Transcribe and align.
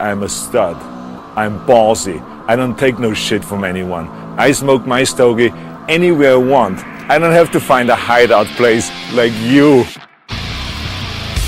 I'm 0.00 0.22
a 0.22 0.28
stud. 0.30 0.76
I'm 1.36 1.60
ballsy. 1.66 2.20
I 2.48 2.56
don't 2.56 2.78
take 2.78 2.98
no 2.98 3.12
shit 3.12 3.44
from 3.44 3.64
anyone. 3.64 4.08
I 4.40 4.50
smoke 4.52 4.86
my 4.86 5.04
stogie 5.04 5.52
anywhere 5.88 6.32
I 6.32 6.36
want. 6.36 6.82
I 7.10 7.18
don't 7.18 7.32
have 7.32 7.50
to 7.52 7.60
find 7.60 7.90
a 7.90 7.94
hideout 7.94 8.46
place 8.56 8.88
like 9.12 9.32
you. 9.44 9.84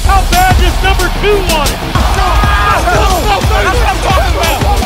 How 0.05 0.21
bad 0.29 0.53
does 0.61 0.77
number 0.85 1.09
two 1.25 1.33
want 1.49 1.73
it? 1.73 1.81
That's 3.57 3.73
what 3.73 3.89
I'm 3.89 4.01
talking 4.05 4.37
about. 4.37 4.85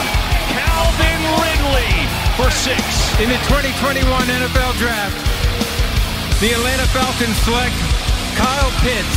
Calvin 0.54 1.22
Ridley 1.42 2.06
for 2.38 2.54
six. 2.54 2.78
In 3.18 3.26
the 3.26 3.40
2021 3.50 4.06
NFL 4.06 4.78
Draft, 4.78 5.18
the 6.38 6.54
Atlanta 6.54 6.86
Falcons 6.94 7.34
select 7.42 7.74
Kyle 8.38 8.70
Pitts. 8.78 9.16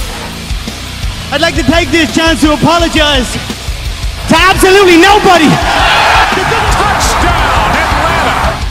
I'd 1.29 1.41
like 1.41 1.53
to 1.53 1.63
take 1.69 1.93
this 1.93 2.09
chance 2.15 2.41
to 2.41 2.53
apologize 2.53 3.58
to 4.29 4.35
absolutely 4.35 4.97
nobody. 4.97 5.49
Touchdown, 6.77 7.71
Atlanta. 7.75 8.69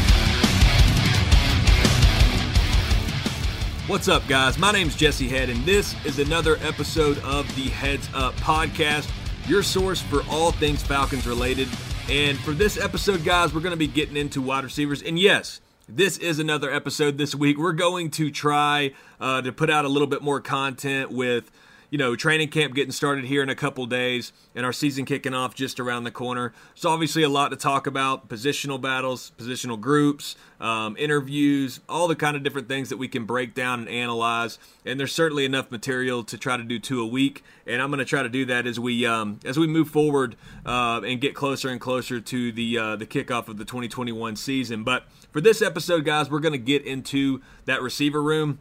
What's 3.88 4.06
up, 4.06 4.24
guys? 4.28 4.56
My 4.56 4.70
name's 4.70 4.94
Jesse 4.94 5.26
Head, 5.26 5.50
and 5.50 5.64
this 5.64 5.96
is 6.04 6.20
another 6.20 6.58
episode 6.60 7.18
of 7.24 7.52
the 7.56 7.62
Heads 7.70 8.08
Up 8.14 8.34
Podcast, 8.36 9.10
your 9.48 9.64
source 9.64 10.00
for 10.00 10.22
all 10.30 10.52
things 10.52 10.80
Falcons 10.80 11.26
related. 11.26 11.66
And 12.08 12.38
for 12.38 12.52
this 12.52 12.78
episode, 12.78 13.24
guys, 13.24 13.52
we're 13.52 13.60
going 13.60 13.72
to 13.72 13.76
be 13.76 13.88
getting 13.88 14.16
into 14.16 14.40
wide 14.40 14.62
receivers. 14.62 15.02
And 15.02 15.18
yes, 15.18 15.60
this 15.88 16.18
is 16.18 16.38
another 16.38 16.70
episode 16.72 17.18
this 17.18 17.34
week. 17.34 17.58
We're 17.58 17.72
going 17.72 18.12
to 18.12 18.30
try 18.30 18.92
uh, 19.20 19.42
to 19.42 19.50
put 19.50 19.70
out 19.70 19.84
a 19.84 19.88
little 19.88 20.06
bit 20.06 20.22
more 20.22 20.40
content 20.40 21.10
with 21.10 21.50
you 21.90 21.98
know, 21.98 22.14
training 22.14 22.48
camp 22.48 22.74
getting 22.74 22.92
started 22.92 23.24
here 23.24 23.42
in 23.42 23.48
a 23.48 23.54
couple 23.54 23.86
days 23.86 24.32
and 24.54 24.66
our 24.66 24.72
season 24.72 25.04
kicking 25.04 25.32
off 25.32 25.54
just 25.54 25.80
around 25.80 26.04
the 26.04 26.10
corner. 26.10 26.52
So, 26.74 26.90
obviously, 26.90 27.22
a 27.22 27.28
lot 27.28 27.48
to 27.50 27.56
talk 27.56 27.86
about 27.86 28.28
positional 28.28 28.80
battles, 28.80 29.32
positional 29.38 29.80
groups, 29.80 30.36
um, 30.60 30.96
interviews, 30.98 31.80
all 31.88 32.08
the 32.08 32.16
kind 32.16 32.36
of 32.36 32.42
different 32.42 32.68
things 32.68 32.88
that 32.90 32.98
we 32.98 33.08
can 33.08 33.24
break 33.24 33.54
down 33.54 33.80
and 33.80 33.88
analyze. 33.88 34.58
And 34.84 35.00
there's 35.00 35.12
certainly 35.12 35.44
enough 35.44 35.70
material 35.70 36.24
to 36.24 36.36
try 36.36 36.56
to 36.56 36.62
do 36.62 36.78
two 36.78 37.00
a 37.00 37.06
week. 37.06 37.42
And 37.66 37.80
I'm 37.80 37.88
going 37.88 37.98
to 37.98 38.04
try 38.04 38.22
to 38.22 38.28
do 38.28 38.44
that 38.46 38.66
as 38.66 38.78
we 38.78 39.06
um, 39.06 39.40
as 39.44 39.58
we 39.58 39.66
move 39.66 39.88
forward 39.88 40.36
uh, 40.66 41.00
and 41.04 41.20
get 41.20 41.34
closer 41.34 41.68
and 41.70 41.80
closer 41.80 42.20
to 42.20 42.52
the 42.52 42.78
uh, 42.78 42.96
the 42.96 43.06
kickoff 43.06 43.48
of 43.48 43.56
the 43.56 43.64
2021 43.64 44.36
season. 44.36 44.84
But 44.84 45.04
for 45.30 45.40
this 45.40 45.62
episode, 45.62 46.04
guys, 46.04 46.30
we're 46.30 46.40
going 46.40 46.52
to 46.52 46.58
get 46.58 46.84
into 46.84 47.40
that 47.64 47.80
receiver 47.80 48.22
room 48.22 48.58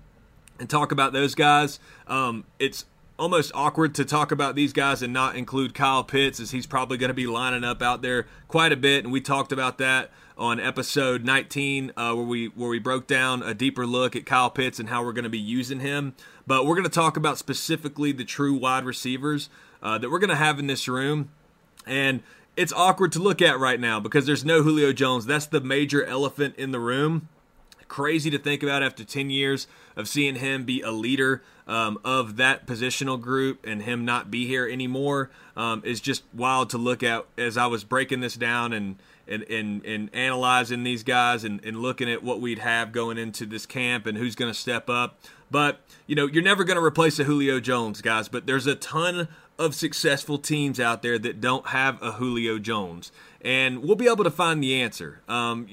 and 0.60 0.70
talk 0.70 0.92
about 0.92 1.14
those 1.14 1.36
guys. 1.36 1.80
Um, 2.08 2.46
it's 2.60 2.86
almost 3.18 3.52
awkward 3.56 3.96
to 3.96 4.06
talk 4.06 4.32
about 4.32 4.56
these 4.56 4.74
guys 4.74 5.02
and 5.02 5.12
not 5.12 5.36
include 5.36 5.74
Kyle 5.74 6.04
Pitts, 6.04 6.40
as 6.40 6.52
he's 6.52 6.68
probably 6.68 6.98
going 6.98 7.10
to 7.10 7.14
be 7.14 7.28
lining 7.28 7.64
up 7.64 7.82
out 7.82 8.02
there 8.02 8.28
quite 8.48 8.72
a 8.72 8.78
bit, 8.78 9.04
and 9.04 9.12
we 9.12 9.22
talked 9.22 9.52
about 9.52 9.78
that 9.80 10.12
on 10.38 10.60
episode 10.60 11.24
19, 11.24 11.94
uh, 11.98 12.14
where 12.14 12.26
we 12.26 12.48
where 12.48 12.70
we 12.70 12.80
broke 12.80 13.08
down 13.08 13.42
a 13.42 13.54
deeper 13.54 13.88
look 13.88 14.16
at 14.16 14.26
Kyle 14.26 14.50
Pitts 14.50 14.80
and 14.80 14.90
how 14.90 15.04
we're 15.04 15.14
going 15.14 15.24
to 15.24 15.30
be 15.30 15.40
using 15.40 15.80
him. 15.80 16.14
But 16.46 16.66
we're 16.66 16.76
going 16.76 16.84
to 16.84 16.90
talk 16.90 17.18
about 17.18 17.38
specifically 17.38 18.12
the 18.12 18.24
true 18.24 18.54
wide 18.54 18.86
receivers 18.86 19.50
uh, 19.82 19.98
that 19.98 20.12
we're 20.12 20.20
going 20.20 20.30
to 20.30 20.36
have 20.36 20.60
in 20.60 20.68
this 20.68 20.88
room, 20.88 21.30
and 21.86 22.22
it's 22.56 22.74
awkward 22.74 23.12
to 23.14 23.20
look 23.20 23.42
at 23.42 23.60
right 23.60 23.80
now 23.80 24.00
because 24.00 24.26
there's 24.26 24.46
no 24.46 24.64
Julio 24.64 24.94
Jones. 24.94 25.26
That's 25.26 25.46
the 25.46 25.62
major 25.62 26.04
elephant 26.06 26.56
in 26.58 26.72
the 26.72 26.80
room. 26.80 27.30
Crazy 27.88 28.30
to 28.30 28.38
think 28.38 28.64
about 28.64 28.84
after 28.84 29.04
10 29.04 29.30
years 29.30 29.68
of 29.96 30.08
seeing 30.08 30.36
him 30.36 30.64
be 30.64 30.82
a 30.82 30.92
leader 30.92 31.42
um, 31.68 32.00
of 32.04 32.38
that 32.38 32.66
positional 32.66 33.20
group 33.20 33.66
and 33.66 33.82
him 33.82 34.06
not 34.06 34.32
be 34.32 34.48
here 34.48 34.68
anymore 34.68 35.30
um, 35.56 35.82
is 35.86 36.00
just 36.00 36.24
wild 36.34 36.70
to 36.70 36.78
look 36.78 37.04
at 37.04 37.26
as 37.38 37.58
I 37.58 37.68
was 37.68 37.84
breaking 37.84 38.22
this 38.22 38.36
down 38.36 38.74
and 38.74 38.98
and, 39.28 39.44
and, 39.44 39.86
and 39.86 40.10
analyzing 40.14 40.84
these 40.84 41.04
guys 41.04 41.44
and, 41.44 41.64
and 41.66 41.82
looking 41.82 42.10
at 42.10 42.24
what 42.24 42.40
we'd 42.40 42.60
have 42.60 42.92
going 42.92 43.18
into 43.18 43.46
this 43.46 43.66
camp 43.66 44.06
and 44.06 44.18
who's 44.18 44.36
going 44.36 44.52
to 44.52 44.58
step 44.58 44.90
up. 44.90 45.20
But, 45.52 45.82
you 46.06 46.16
know, 46.16 46.28
you're 46.28 46.44
never 46.44 46.64
going 46.64 46.78
to 46.78 46.84
replace 46.84 47.20
a 47.20 47.24
Julio 47.26 47.60
Jones, 47.60 48.02
guys, 48.02 48.30
but 48.30 48.48
there's 48.48 48.68
a 48.68 48.76
ton 48.76 49.28
of 49.60 49.76
successful 49.76 50.38
teams 50.38 50.80
out 50.80 51.02
there 51.02 51.18
that 51.20 51.42
don't 51.42 51.68
have 51.68 52.02
a 52.02 52.14
Julio 52.14 52.60
Jones. 52.60 53.12
And 53.42 53.84
we'll 53.84 53.96
be 53.96 54.08
able 54.08 54.24
to 54.24 54.32
find 54.32 54.62
the 54.62 54.82
answer. 54.82 55.22
Um, 55.28 55.68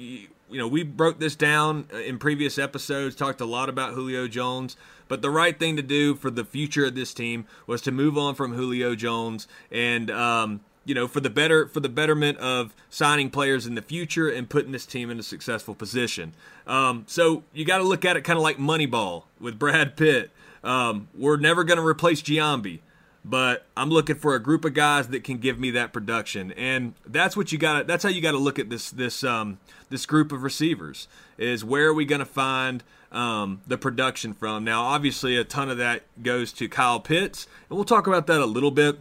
you 0.55 0.61
know, 0.61 0.69
we 0.69 0.85
broke 0.85 1.19
this 1.19 1.35
down 1.35 1.89
uh, 1.93 1.97
in 1.97 2.17
previous 2.17 2.59
episodes, 2.59 3.17
talked 3.17 3.41
a 3.41 3.45
lot 3.45 3.69
about 3.69 3.95
Julio 3.95 4.29
Jones, 4.29 4.77
but 5.09 5.21
the 5.21 5.29
right 5.29 5.59
thing 5.59 5.75
to 5.75 5.83
do 5.83 6.15
for 6.15 6.31
the 6.31 6.45
future 6.45 6.85
of 6.85 6.95
this 6.95 7.13
team 7.13 7.45
was 7.67 7.83
to 7.83 7.91
move 7.91 8.17
on 8.17 8.37
from 8.37 8.55
Julio 8.55 8.95
Jones 8.95 9.49
and, 9.73 10.13
um, 10.13 10.61
you 10.85 10.95
know, 10.95 11.09
for 11.09 11.19
the 11.19 11.29
better 11.29 11.67
for 11.67 11.81
the 11.81 11.89
betterment 11.89 12.39
of 12.39 12.73
signing 12.89 13.31
players 13.31 13.67
in 13.67 13.75
the 13.75 13.83
future 13.83 14.29
and 14.29 14.49
putting 14.49 14.71
this 14.71 14.87
team 14.87 15.11
in 15.11 15.19
a 15.19 15.25
successful 15.25 15.75
position. 15.75 16.35
Um, 16.69 17.03
so 17.09 17.43
you 17.53 17.65
got 17.65 17.79
to 17.79 17.85
look 17.85 18.05
at 18.05 18.17
it 18.17 18.21
kind 18.21 18.37
of 18.37 18.45
like 18.45 18.57
Moneyball 18.57 19.25
with 19.41 19.59
Brad 19.59 19.97
Pitt. 19.97 20.31
Um, 20.63 21.09
we're 21.19 21.37
never 21.37 21.65
going 21.65 21.79
to 21.79 21.87
replace 21.87 22.23
Giambi 22.23 22.79
but 23.25 23.67
I'm 23.77 23.91
looking 23.91 24.17
for 24.17 24.35
a 24.35 24.39
group 24.43 24.65
of 24.65 24.75
guys 24.75 25.09
that 25.09 25.25
can 25.25 25.39
give 25.39 25.59
me 25.59 25.71
that 25.73 25.93
production, 25.93 26.53
and 26.53 26.95
that's 27.07 27.37
what 27.37 27.53
you 27.53 27.59
got. 27.59 27.87
That's 27.87 28.03
how 28.03 28.11
you 28.11 28.21
got 28.21 28.33
to 28.33 28.39
look 28.39 28.59
at 28.59 28.69
this 28.69 28.91
this 28.91 29.25
um, 29.25 29.59
this 29.89 30.05
group 30.05 30.31
of 30.31 30.43
receivers. 30.43 31.09
Is 31.39 31.65
where 31.65 31.89
are 31.89 31.95
we 31.95 32.05
going 32.05 32.21
to 32.21 32.27
find 32.27 32.85
um, 33.11 33.63
the 33.67 33.79
production 33.79 34.35
from? 34.35 34.65
Now, 34.65 34.83
obviously, 34.83 35.37
a 35.37 35.45
ton 35.45 35.71
of 35.71 35.79
that 35.79 36.03
goes 36.23 36.53
to 36.55 36.69
Kyle 36.69 37.01
Pitts, 37.01 37.47
and 37.71 37.77
we'll 37.77 37.85
talk 37.85 38.07
about 38.07 38.27
that 38.27 38.41
a 38.41 38.47
little 38.47 38.71
bit 38.71 38.99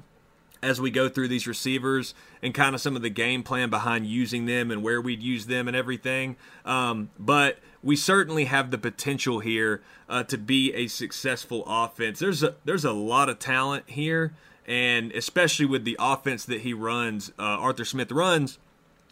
as 0.61 0.79
we 0.79 0.89
go 0.89 1.09
through 1.09 1.27
these 1.27 1.45
receivers 1.45 2.13
and 2.41 2.53
kind 2.53 2.73
of 2.73 2.79
some 2.79 2.95
of 2.95 3.01
the 3.01 3.09
game 3.09 3.43
plan 3.43 3.69
behind 3.69 4.07
using 4.07 4.45
them 4.45 4.71
and 4.71 4.81
where 4.81 5.01
we'd 5.01 5.21
use 5.21 5.47
them 5.47 5.67
and 5.67 5.75
everything. 5.75 6.37
Um, 6.63 7.09
but 7.19 7.59
we 7.83 7.95
certainly 7.95 8.45
have 8.45 8.71
the 8.71 8.77
potential 8.77 9.39
here 9.39 9.81
uh, 10.07 10.23
to 10.23 10.37
be 10.37 10.73
a 10.73 10.87
successful 10.87 11.63
offense. 11.67 12.19
There's 12.19 12.41
a 12.41 12.55
there's 12.63 12.85
a 12.85 12.93
lot 12.93 13.29
of 13.29 13.39
talent 13.39 13.83
here, 13.87 14.33
and 14.65 15.11
especially 15.11 15.65
with 15.65 15.83
the 15.83 15.97
offense 15.99 16.45
that 16.45 16.61
he 16.61 16.73
runs, 16.73 17.31
uh, 17.37 17.43
Arthur 17.43 17.85
Smith 17.85 18.11
runs 18.11 18.57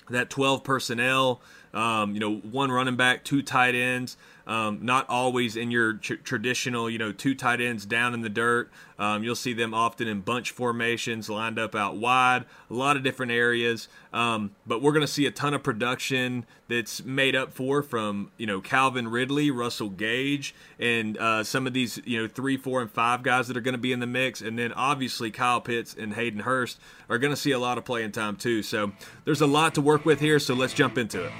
that 0.09 0.29
12 0.29 0.63
personnel. 0.63 1.41
Um, 1.73 2.13
you 2.13 2.19
know, 2.19 2.35
one 2.35 2.71
running 2.71 2.95
back, 2.95 3.23
two 3.23 3.41
tight 3.41 3.75
ends. 3.75 4.17
Um, 4.47 4.79
not 4.81 5.07
always 5.07 5.55
in 5.55 5.71
your 5.71 5.93
tr- 5.93 6.15
traditional, 6.15 6.89
you 6.89 6.97
know, 6.97 7.11
two 7.11 7.35
tight 7.35 7.61
ends 7.61 7.85
down 7.85 8.13
in 8.13 8.21
the 8.21 8.29
dirt. 8.29 8.69
Um, 8.97 9.23
you'll 9.23 9.35
see 9.35 9.53
them 9.53 9.73
often 9.73 10.07
in 10.07 10.21
bunch 10.21 10.51
formations, 10.51 11.29
lined 11.29 11.59
up 11.59 11.75
out 11.75 11.97
wide, 11.97 12.45
a 12.69 12.73
lot 12.73 12.97
of 12.97 13.03
different 13.03 13.31
areas. 13.31 13.87
Um, 14.11 14.51
but 14.65 14.81
we're 14.81 14.91
going 14.91 15.05
to 15.05 15.11
see 15.11 15.25
a 15.25 15.31
ton 15.31 15.53
of 15.53 15.63
production 15.63 16.45
that's 16.67 17.03
made 17.05 17.35
up 17.35 17.53
for 17.53 17.81
from, 17.81 18.31
you 18.37 18.47
know, 18.47 18.61
Calvin 18.61 19.07
Ridley, 19.07 19.51
Russell 19.51 19.89
Gage, 19.89 20.55
and 20.79 21.17
uh, 21.17 21.43
some 21.43 21.67
of 21.67 21.73
these, 21.73 22.01
you 22.03 22.21
know, 22.21 22.27
three, 22.27 22.57
four, 22.57 22.81
and 22.81 22.91
five 22.91 23.23
guys 23.23 23.47
that 23.47 23.55
are 23.55 23.61
going 23.61 23.73
to 23.73 23.77
be 23.77 23.93
in 23.93 23.99
the 23.99 24.07
mix. 24.07 24.41
And 24.41 24.57
then 24.57 24.73
obviously 24.73 25.31
Kyle 25.31 25.61
Pitts 25.61 25.93
and 25.93 26.15
Hayden 26.15 26.41
Hurst 26.41 26.79
are 27.09 27.19
going 27.19 27.31
to 27.31 27.39
see 27.39 27.51
a 27.51 27.59
lot 27.59 27.77
of 27.77 27.85
playing 27.85 28.11
time 28.11 28.35
too. 28.35 28.63
So 28.63 28.91
there's 29.23 29.41
a 29.41 29.47
lot 29.47 29.75
to 29.75 29.81
work 29.81 30.03
with 30.03 30.19
here. 30.19 30.39
So 30.39 30.55
let's 30.55 30.73
jump 30.73 30.97
into 30.97 31.23
it. 31.23 31.31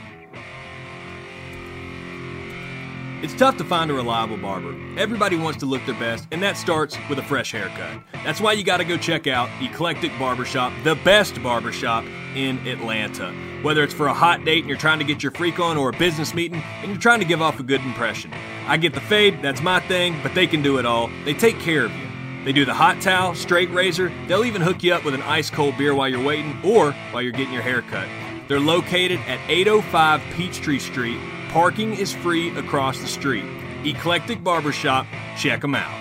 It's 3.23 3.35
tough 3.35 3.55
to 3.57 3.63
find 3.63 3.91
a 3.91 3.93
reliable 3.93 4.37
barber. 4.37 4.75
Everybody 4.97 5.37
wants 5.37 5.59
to 5.59 5.67
look 5.67 5.85
their 5.85 5.93
best, 5.99 6.27
and 6.31 6.41
that 6.41 6.57
starts 6.57 6.97
with 7.07 7.19
a 7.19 7.21
fresh 7.21 7.51
haircut. 7.51 8.01
That's 8.23 8.41
why 8.41 8.53
you 8.53 8.63
gotta 8.63 8.83
go 8.83 8.97
check 8.97 9.27
out 9.27 9.47
Eclectic 9.61 10.11
Barbershop, 10.17 10.73
the 10.83 10.95
best 10.95 11.41
barbershop 11.43 12.03
in 12.35 12.57
Atlanta. 12.67 13.31
Whether 13.61 13.83
it's 13.83 13.93
for 13.93 14.07
a 14.07 14.13
hot 14.13 14.43
date 14.43 14.61
and 14.61 14.69
you're 14.69 14.77
trying 14.79 14.97
to 14.97 15.05
get 15.05 15.21
your 15.21 15.31
freak 15.33 15.59
on, 15.59 15.77
or 15.77 15.89
a 15.89 15.93
business 15.93 16.33
meeting 16.33 16.63
and 16.81 16.89
you're 16.89 16.99
trying 16.99 17.19
to 17.19 17.25
give 17.25 17.43
off 17.43 17.59
a 17.59 17.63
good 17.63 17.81
impression. 17.81 18.33
I 18.65 18.77
get 18.77 18.95
the 18.95 19.01
fade, 19.01 19.39
that's 19.43 19.61
my 19.61 19.81
thing, 19.81 20.19
but 20.23 20.33
they 20.33 20.47
can 20.47 20.63
do 20.63 20.79
it 20.79 20.87
all. 20.87 21.11
They 21.23 21.35
take 21.35 21.59
care 21.59 21.85
of 21.85 21.95
you. 21.95 22.07
They 22.43 22.53
do 22.53 22.65
the 22.65 22.73
hot 22.73 23.01
towel, 23.01 23.35
straight 23.35 23.69
razor, 23.69 24.11
they'll 24.27 24.45
even 24.45 24.63
hook 24.63 24.81
you 24.81 24.95
up 24.95 25.05
with 25.05 25.13
an 25.13 25.21
ice 25.21 25.51
cold 25.51 25.77
beer 25.77 25.93
while 25.93 26.09
you're 26.09 26.25
waiting 26.25 26.59
or 26.63 26.93
while 27.11 27.21
you're 27.21 27.33
getting 27.33 27.53
your 27.53 27.61
hair 27.61 27.83
cut. 27.83 28.07
They're 28.47 28.59
located 28.59 29.19
at 29.27 29.39
805 29.47 30.21
Peachtree 30.35 30.79
Street 30.79 31.19
Parking 31.51 31.93
is 31.95 32.13
free 32.13 32.57
across 32.57 32.97
the 33.01 33.07
street. 33.07 33.43
Eclectic 33.83 34.41
Barbershop, 34.41 35.05
check 35.37 35.59
them 35.59 35.75
out. 35.75 35.99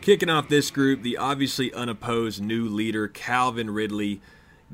Kicking 0.00 0.28
off 0.28 0.48
this 0.48 0.72
group, 0.72 1.02
the 1.02 1.16
obviously 1.18 1.72
unopposed 1.72 2.42
new 2.42 2.68
leader, 2.68 3.06
Calvin 3.06 3.70
Ridley. 3.70 4.20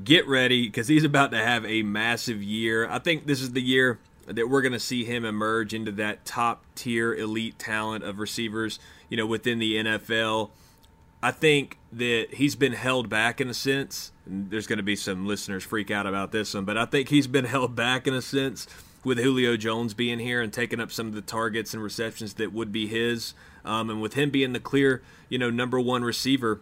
Get 0.03 0.27
ready 0.27 0.67
because 0.67 0.89
he's 0.89 1.05
about 1.05 1.31
to 1.33 1.37
have 1.37 1.67
a 1.67 1.83
massive 1.83 2.43
year. 2.43 2.89
I 2.89 3.01
think 3.01 3.27
this 3.27 3.43
is 3.43 3.53
the 3.53 3.61
year 3.61 3.99
that 4.27 4.49
we're 4.49 4.63
going 4.63 4.73
to 4.73 4.81
see 4.81 5.05
him 5.05 5.27
emerge 5.27 5.75
into 5.75 5.93
that 5.93 6.25
top 6.25 6.65
tier 6.75 7.15
elite 7.15 7.59
talent 7.59 8.03
of 8.03 8.19
receivers, 8.19 8.79
you 9.11 9.19
know, 9.19 9.27
within 9.27 9.59
the 9.59 9.75
NFL. 9.75 10.53
I 11.23 11.31
think 11.31 11.79
that 11.93 12.35
he's 12.35 12.57
been 12.57 12.73
held 12.73 13.09
back 13.09 13.41
in 13.41 13.49
a 13.49 13.55
sense. 13.55 14.13
There's 14.27 14.67
going 14.67 14.79
to 14.79 14.83
be 14.83 14.97
some 14.97 15.27
listeners 15.27 15.65
freak 15.65 15.91
out 15.91 16.07
about 16.07 16.33
this 16.33 16.55
one, 16.55 16.65
but 16.65 16.77
I 16.77 16.85
think 16.85 17.09
he's 17.09 17.27
been 17.27 17.47
held 17.47 17.75
back 17.75 18.07
in 18.07 18.15
a 18.15 18.23
sense 18.23 18.67
with 19.03 19.19
Julio 19.19 19.57
Jones 19.57 19.95
being 19.95 20.19
here 20.19 20.43
and 20.43 20.53
taking 20.53 20.81
up 20.81 20.91
some 20.91 21.07
of 21.07 21.15
the 21.15 21.23
targets 21.23 21.73
and 21.73 21.83
receptions 21.83 22.35
that 22.35 22.53
would 22.53 22.73
be 22.73 22.87
his. 22.87 23.35
Um, 23.65 23.89
and 23.91 24.01
with 24.01 24.15
him 24.15 24.31
being 24.31 24.53
the 24.53 24.61
clear, 24.61 25.03
you 25.29 25.39
know, 25.39 25.51
number 25.51 25.81
one 25.81 26.03
receiver 26.03 26.61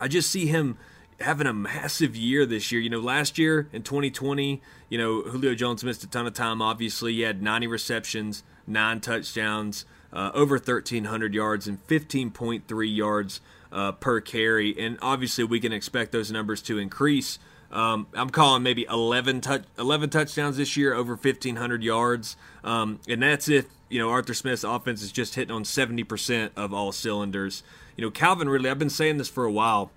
I 0.00 0.08
just 0.08 0.30
see 0.30 0.46
him 0.46 0.78
having 1.20 1.46
a 1.46 1.52
massive 1.52 2.14
year 2.14 2.46
this 2.46 2.70
year. 2.70 2.80
You 2.80 2.90
know, 2.90 3.00
last 3.00 3.38
year 3.38 3.68
in 3.72 3.82
2020, 3.82 4.62
you 4.88 4.98
know, 4.98 5.22
Julio 5.22 5.54
Jones 5.54 5.82
missed 5.82 6.04
a 6.04 6.06
ton 6.06 6.26
of 6.26 6.34
time. 6.34 6.62
Obviously, 6.62 7.14
he 7.14 7.20
had 7.22 7.42
90 7.42 7.66
receptions, 7.66 8.44
nine 8.66 9.00
touchdowns, 9.00 9.84
uh, 10.12 10.30
over 10.34 10.56
1,300 10.56 11.34
yards, 11.34 11.66
and 11.66 11.84
15.3 11.86 12.96
yards 12.96 13.40
uh, 13.72 13.92
per 13.92 14.20
carry. 14.20 14.78
And 14.78 14.98
obviously, 15.02 15.44
we 15.44 15.60
can 15.60 15.72
expect 15.72 16.12
those 16.12 16.30
numbers 16.30 16.62
to 16.62 16.78
increase. 16.78 17.38
Um, 17.70 18.06
I'm 18.14 18.30
calling 18.30 18.62
maybe 18.62 18.86
11, 18.88 19.42
touch, 19.42 19.64
11 19.78 20.10
touchdowns 20.10 20.56
this 20.56 20.76
year, 20.76 20.94
over 20.94 21.14
1,500 21.14 21.82
yards. 21.82 22.36
Um, 22.64 23.00
and 23.08 23.22
that's 23.22 23.48
if, 23.48 23.66
you 23.88 23.98
know, 23.98 24.10
Arthur 24.10 24.34
Smith's 24.34 24.64
offense 24.64 25.02
is 25.02 25.12
just 25.12 25.34
hitting 25.34 25.54
on 25.54 25.64
70% 25.64 26.50
of 26.56 26.72
all 26.72 26.92
cylinders. 26.92 27.62
You 27.96 28.04
know, 28.04 28.10
Calvin 28.10 28.48
Ridley, 28.48 28.70
I've 28.70 28.78
been 28.78 28.88
saying 28.90 29.18
this 29.18 29.28
for 29.28 29.44
a 29.44 29.52
while. 29.52 29.90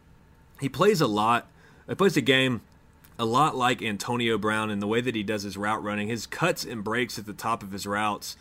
He 0.59 0.67
plays 0.67 1.01
a 1.01 1.07
lot. 1.07 1.47
He 1.87 1.95
plays 1.95 2.17
a 2.17 2.21
game 2.21 2.61
a 3.17 3.25
lot 3.25 3.55
like 3.55 3.81
Antonio 3.81 4.37
Brown 4.37 4.69
in 4.69 4.79
the 4.79 4.87
way 4.87 4.99
that 4.99 5.15
he 5.15 5.23
does 5.23 5.43
his 5.43 5.55
route 5.55 5.83
running. 5.83 6.07
His 6.07 6.25
cuts 6.25 6.65
and 6.65 6.83
breaks 6.83 7.19
at 7.19 7.25
the 7.25 7.33
top 7.33 7.63
of 7.63 7.71
his 7.71 7.85
routes 7.85 8.35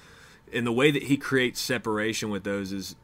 and 0.53 0.67
the 0.67 0.73
way 0.73 0.91
that 0.91 1.05
he 1.05 1.17
creates 1.17 1.61
separation 1.61 2.31
with 2.31 2.45
those 2.45 2.73
is 2.73 2.97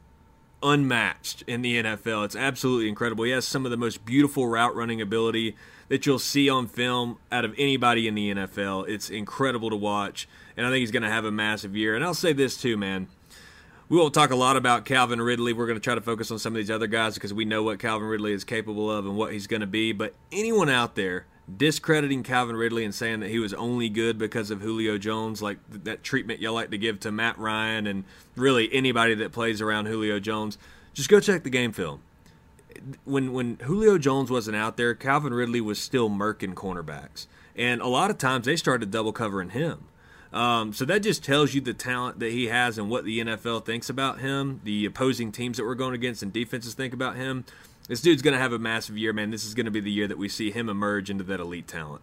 unmatched 0.63 1.43
in 1.47 1.61
the 1.61 1.81
NFL. 1.81 2.25
It's 2.25 2.35
absolutely 2.35 2.89
incredible. 2.89 3.23
He 3.23 3.31
has 3.31 3.45
some 3.45 3.65
of 3.65 3.71
the 3.71 3.77
most 3.77 4.05
beautiful 4.05 4.47
route 4.47 4.75
running 4.75 5.01
ability 5.01 5.55
that 5.89 6.05
you'll 6.05 6.19
see 6.19 6.49
on 6.49 6.67
film 6.67 7.17
out 7.31 7.45
of 7.45 7.53
anybody 7.57 8.07
in 8.07 8.15
the 8.15 8.33
NFL. 8.33 8.87
It's 8.87 9.09
incredible 9.09 9.69
to 9.69 9.75
watch, 9.75 10.27
and 10.55 10.65
I 10.65 10.69
think 10.69 10.81
he's 10.81 10.91
going 10.91 11.03
to 11.03 11.09
have 11.09 11.25
a 11.25 11.31
massive 11.31 11.75
year. 11.75 11.95
And 11.95 12.03
I'll 12.03 12.13
say 12.13 12.33
this 12.33 12.57
too, 12.57 12.77
man. 12.77 13.07
We 13.89 13.97
won't 13.97 14.13
talk 14.13 14.31
a 14.31 14.35
lot 14.35 14.57
about 14.57 14.83
Calvin 14.83 15.21
Ridley. 15.21 15.53
We're 15.53 15.65
going 15.65 15.79
to 15.79 15.83
try 15.83 15.95
to 15.95 16.01
focus 16.01 16.29
on 16.29 16.39
some 16.39 16.53
of 16.53 16.57
these 16.57 16.69
other 16.69 16.87
guys 16.87 17.13
because 17.13 17.33
we 17.33 17.45
know 17.45 17.63
what 17.63 17.79
Calvin 17.79 18.07
Ridley 18.07 18.33
is 18.33 18.43
capable 18.43 18.91
of 18.91 19.05
and 19.05 19.15
what 19.15 19.31
he's 19.31 19.47
going 19.47 19.61
to 19.61 19.67
be. 19.67 19.93
But 19.93 20.13
anyone 20.29 20.67
out 20.67 20.95
there 20.95 21.25
discrediting 21.55 22.23
Calvin 22.23 22.55
Ridley 22.55 22.83
and 22.83 22.93
saying 22.93 23.21
that 23.21 23.29
he 23.29 23.39
was 23.39 23.53
only 23.53 23.89
good 23.89 24.17
because 24.17 24.51
of 24.51 24.61
Julio 24.61 24.97
Jones, 24.97 25.41
like 25.41 25.57
that 25.69 26.03
treatment 26.03 26.41
y'all 26.41 26.53
like 26.53 26.71
to 26.71 26.77
give 26.77 26.99
to 27.01 27.11
Matt 27.11 27.37
Ryan 27.37 27.87
and 27.87 28.03
really 28.35 28.71
anybody 28.73 29.15
that 29.15 29.31
plays 29.31 29.61
around 29.61 29.85
Julio 29.85 30.19
Jones, 30.19 30.57
just 30.93 31.09
go 31.09 31.19
check 31.19 31.43
the 31.43 31.49
game 31.49 31.71
film. 31.71 32.01
When 33.05 33.33
when 33.33 33.57
Julio 33.63 33.97
Jones 33.97 34.29
wasn't 34.29 34.57
out 34.57 34.77
there, 34.77 34.93
Calvin 34.93 35.33
Ridley 35.33 35.61
was 35.61 35.79
still 35.79 36.09
murking 36.09 36.53
cornerbacks, 36.53 37.27
and 37.55 37.81
a 37.81 37.87
lot 37.87 38.11
of 38.11 38.17
times 38.17 38.45
they 38.45 38.55
started 38.55 38.91
double 38.91 39.13
covering 39.13 39.49
him. 39.49 39.85
Um, 40.33 40.73
so 40.73 40.83
that 40.85 40.99
just 40.99 41.23
tells 41.23 41.53
you 41.53 41.61
the 41.61 41.73
talent 41.73 42.19
that 42.19 42.31
he 42.31 42.47
has 42.47 42.77
and 42.77 42.89
what 42.89 43.05
the 43.05 43.19
NFL 43.19 43.65
thinks 43.65 43.89
about 43.89 44.19
him, 44.19 44.59
the 44.63 44.85
opposing 44.85 45.31
teams 45.31 45.57
that 45.57 45.65
we're 45.65 45.75
going 45.75 45.95
against 45.95 46.21
and 46.21 46.33
defenses 46.33 46.73
think 46.73 46.93
about 46.93 47.15
him. 47.15 47.45
This 47.87 48.01
dude's 48.01 48.21
going 48.21 48.33
to 48.33 48.39
have 48.39 48.51
a 48.51 48.59
massive 48.59 48.97
year, 48.97 49.13
man. 49.13 49.31
This 49.31 49.45
is 49.45 49.53
going 49.53 49.65
to 49.65 49.71
be 49.71 49.79
the 49.79 49.91
year 49.91 50.07
that 50.07 50.17
we 50.17 50.27
see 50.27 50.51
him 50.51 50.67
emerge 50.67 51.09
into 51.09 51.23
that 51.25 51.39
elite 51.39 51.67
talent. 51.67 52.01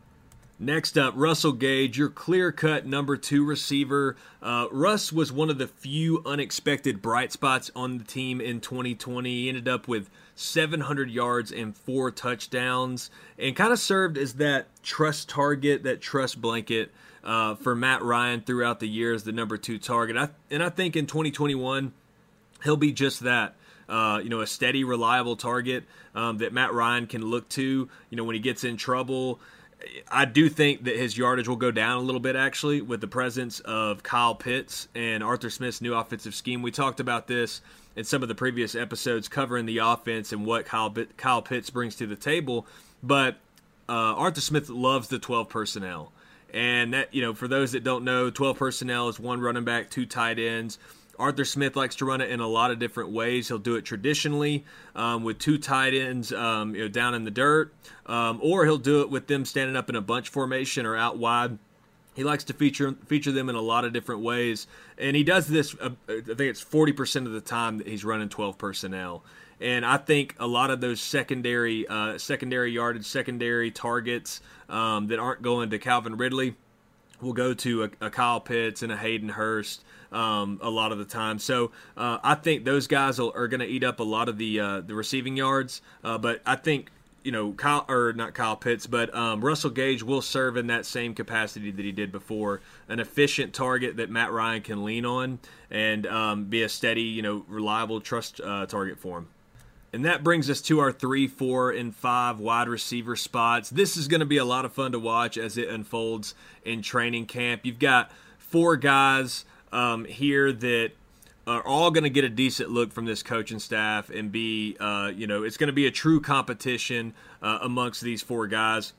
Next 0.59 0.97
up, 0.97 1.15
Russell 1.17 1.53
Gage, 1.53 1.99
your 1.99 2.09
clear 2.09 2.53
cut 2.53 2.87
number 2.87 3.17
two 3.17 3.45
receiver. 3.45 4.17
Uh, 4.41 4.69
Russ 4.71 5.13
was 5.13 5.33
one 5.33 5.51
of 5.51 5.59
the 5.59 5.67
few 5.67 6.23
unexpected 6.25 7.03
bright 7.03 7.33
spots 7.33 7.71
on 7.75 7.99
the 7.99 8.05
team 8.05 8.41
in 8.41 8.61
2020. 8.61 9.29
He 9.29 9.49
ended 9.49 9.69
up 9.69 9.89
with 9.89 10.09
700 10.37 11.11
yards 11.11 11.51
and 11.51 11.77
four 11.77 12.11
touchdowns 12.11 13.11
and 13.37 13.57
kind 13.57 13.73
of 13.73 13.81
served 13.81 14.17
as 14.17 14.35
that 14.35 14.69
trust 14.83 15.29
target, 15.29 15.83
that 15.83 16.01
trust 16.01 16.41
blanket 16.41 16.93
uh, 17.25 17.57
for 17.57 17.75
Matt 17.75 18.03
Ryan 18.03 18.41
throughout 18.41 18.81
the 18.81 18.89
year 18.89 19.13
as 19.13 19.25
the 19.25 19.33
number 19.33 19.57
two 19.57 19.79
target. 19.79 20.17
I, 20.17 20.29
and 20.51 20.63
I 20.63 20.69
think 20.69 20.95
in 20.95 21.07
2021, 21.07 21.93
he'll 22.63 22.77
be 22.77 22.93
just 22.93 23.21
that 23.21 23.57
uh, 23.89 24.21
you 24.23 24.29
know, 24.29 24.41
a 24.41 24.47
steady, 24.47 24.85
reliable 24.85 25.37
target 25.37 25.85
um, 26.15 26.39
that 26.39 26.53
Matt 26.53 26.73
Ryan 26.73 27.07
can 27.07 27.25
look 27.25 27.49
to. 27.51 27.89
You 28.11 28.17
know, 28.17 28.25
when 28.25 28.35
he 28.35 28.41
gets 28.41 28.65
in 28.65 28.77
trouble. 28.77 29.41
I 30.11 30.25
do 30.25 30.49
think 30.49 30.85
that 30.85 30.97
his 30.97 31.19
yardage 31.19 31.47
will 31.47 31.57
go 31.57 31.71
down 31.71 31.99
a 31.99 32.01
little 32.01 32.21
bit 32.21 32.37
actually 32.37 32.81
with 32.81 33.03
the 33.03 33.07
presence 33.07 33.61
of 33.61 34.03
Kyle 34.03 34.35
Pitts 34.35 34.89
and 34.95 35.23
Arthur 35.23 35.51
Smith's 35.51 35.83
new 35.83 35.95
offensive 35.95 36.35
scheme. 36.35 36.63
We 36.63 36.71
talked 36.71 37.01
about 37.01 37.27
this 37.27 37.61
in 37.97 38.05
some 38.05 38.23
of 38.23 38.29
the 38.29 38.35
previous 38.35 38.75
episodes 38.75 39.29
covering 39.29 39.67
the 39.67 39.79
offense 39.79 40.33
and 40.33 40.47
what 40.47 40.65
Kyle, 40.65 40.95
Kyle 41.17 41.43
Pitts 41.43 41.71
brings 41.71 41.97
to 41.97 42.07
the 42.07 42.17
table. 42.17 42.67
But 43.03 43.37
uh, 43.89 43.93
Arthur 43.93 44.41
Smith 44.41 44.69
loves 44.69 45.09
the 45.09 45.19
12 45.19 45.49
personnel. 45.49 46.13
And 46.53 46.95
that, 46.95 47.13
you 47.13 47.21
know, 47.21 47.35
for 47.35 47.49
those 47.49 47.73
that 47.73 47.83
don't 47.83 48.05
know, 48.05 48.31
12 48.31 48.57
personnel 48.57 49.09
is 49.09 49.19
one 49.19 49.41
running 49.41 49.65
back, 49.65 49.91
two 49.91 50.07
tight 50.07 50.39
ends. 50.39 50.79
Arthur 51.19 51.45
Smith 51.45 51.77
likes 51.77 51.97
to 51.97 52.05
run 52.05 52.21
it 52.21 52.31
in 52.31 52.41
a 52.41 52.47
lot 52.47 52.71
of 52.71 52.79
different 52.79 53.11
ways. 53.11 53.49
He'll 53.49 53.59
do 53.59 53.77
it 53.77 53.85
traditionally 53.85 54.65
um, 54.95 55.25
with 55.25 55.39
two 55.39 55.59
tight 55.59 55.95
ends 55.95 56.33
um, 56.33 56.75
you 56.75 56.83
know, 56.83 56.89
down 56.89 57.15
in 57.15 57.25
the 57.25 57.31
dirt, 57.31 57.73
um, 58.07 58.41
or 58.43 58.65
he'll 58.65 58.79
do 58.79 59.01
it 59.03 59.11
with 59.11 59.27
them 59.27 59.45
standing 59.45 59.77
up 59.77 59.89
in 59.89 59.97
a 59.97 60.01
bunch 60.01 60.29
formation 60.29 60.87
or 60.87 60.97
out 60.97 61.19
wide. 61.19 61.59
He 62.15 62.23
likes 62.23 62.45
to 62.45 62.53
feature 62.53 62.95
feature 63.07 63.33
them 63.33 63.49
in 63.49 63.57
a 63.57 63.61
lot 63.61 63.85
of 63.85 63.93
different 63.93 64.23
ways, 64.23 64.67
and 64.97 65.17
he 65.17 65.25
does 65.25 65.49
this. 65.49 65.75
Uh, 65.81 65.91
I 66.09 66.21
think 66.21 66.41
it's 66.41 66.61
forty 66.61 66.93
percent 66.93 67.27
of 67.27 67.33
the 67.33 67.41
time 67.41 67.79
that 67.79 67.87
he's 67.87 68.05
running 68.05 68.29
twelve 68.29 68.57
personnel. 68.57 69.25
And 69.61 69.87
I 69.87 69.99
think 69.99 70.35
a 70.39 70.47
lot 70.47 70.71
of 70.71 70.81
those 70.81 71.01
secondary 71.01 71.87
uh, 71.89 72.19
secondary 72.19 72.73
yardage, 72.73 73.07
secondary 73.07 73.71
targets 73.71 74.41
um, 74.69 75.07
that 75.09 75.19
aren't 75.19 75.43
going 75.43 75.71
to 75.71 75.79
Calvin 75.79 76.17
Ridley 76.17 76.57
will 77.25 77.33
go 77.33 77.55
to 77.55 77.85
a, 77.85 77.91
a 78.01 78.11
Kyle 78.11 78.41
Pitts 78.41 78.83
and 78.83 78.93
a 78.93 78.97
Hayden 78.97 79.31
Hurst 79.31 79.85
um, 80.13 80.61
a 80.63 80.71
lot 80.71 80.93
of 80.93 80.99
the 80.99 81.05
time. 81.05 81.39
So 81.39 81.73
uh, 81.97 82.19
I 82.23 82.35
think 82.37 82.65
those 82.65 82.87
guys 82.87 83.19
will, 83.19 83.33
are 83.35 83.49
going 83.49 83.61
to 83.61 83.67
eat 83.67 83.85
up 83.85 84.01
a 84.01 84.05
lot 84.05 84.29
of 84.29 84.39
the 84.39 84.61
uh, 84.61 84.81
the 84.81 84.95
receiving 84.95 85.37
yards. 85.37 85.83
Uh, 86.03 86.19
but 86.19 86.41
I 86.47 86.57
think 86.57 86.91
you 87.25 87.33
know 87.33 87.53
Kyle 87.53 87.85
or 87.89 88.13
not 88.13 88.35
Kyle 88.35 88.57
Pitts, 88.57 88.87
but 88.87 89.15
um, 89.15 89.45
Russell 89.45 89.71
Gage 89.71 90.03
will 90.03 90.23
serve 90.23 90.57
in 90.57 90.69
that 90.69 90.87
same 90.87 91.15
capacity 91.15 91.71
that 91.71 91.85
he 91.85 91.93
did 91.93 92.13
before, 92.13 92.61
an 92.89 93.01
efficient 93.01 93.53
target 93.53 93.97
that 93.97 94.11
Matt 94.11 94.31
Ryan 94.31 94.63
can 94.63 94.85
lean 94.85 95.05
on 95.05 95.41
and 95.71 96.07
um, 96.07 96.45
be 96.45 96.63
a 96.63 96.69
steady, 96.69 97.03
you 97.03 97.23
know, 97.23 97.45
reliable 97.49 98.01
trust 98.01 98.41
uh, 98.41 98.67
target 98.67 98.99
for 98.99 99.19
him. 99.19 99.29
And 99.95 100.05
that 100.05 100.25
brings 100.25 100.51
us 100.51 100.61
to 100.63 100.81
our 100.81 100.91
three, 100.91 101.29
four, 101.29 101.71
and 101.71 101.95
five 101.95 102.41
wide 102.41 102.69
receiver 102.69 103.15
spots. 103.15 103.71
This 103.71 103.97
is 103.97 104.09
going 104.09 104.21
to 104.21 104.27
be 104.27 104.39
a 104.39 104.45
lot 104.45 104.65
of 104.65 104.73
fun 104.73 104.91
to 104.91 104.99
watch 104.99 105.39
as 105.39 105.57
it 105.57 105.69
unfolds 105.69 106.35
in 106.65 106.83
training 106.83 107.27
camp. 107.27 107.65
You've 107.65 107.79
got 107.79 108.11
four 108.37 108.77
guys 108.77 109.45
um, 109.73 110.05
here 110.05 110.53
that 110.53 110.91
are 111.47 111.65
all 111.65 111.93
going 111.93 112.03
to 112.05 112.11
get 112.11 112.25
a 112.25 112.29
decent 112.29 112.71
look 112.71 112.93
from 112.93 113.05
this 113.05 113.23
coaching 113.23 113.61
staff 113.61 114.11
and 114.11 114.33
be, 114.33 114.77
uh, 114.81 115.13
you 115.15 115.29
know, 115.29 115.45
it's 115.45 115.57
going 115.57 115.69
to 115.69 115.73
be 115.75 115.87
a 115.87 115.93
true 115.93 116.21
competition 116.21 117.15
uh, 117.41 117.61
amongst 117.63 118.01
these 118.01 118.21
four 118.21 118.49
guys. 118.49 118.95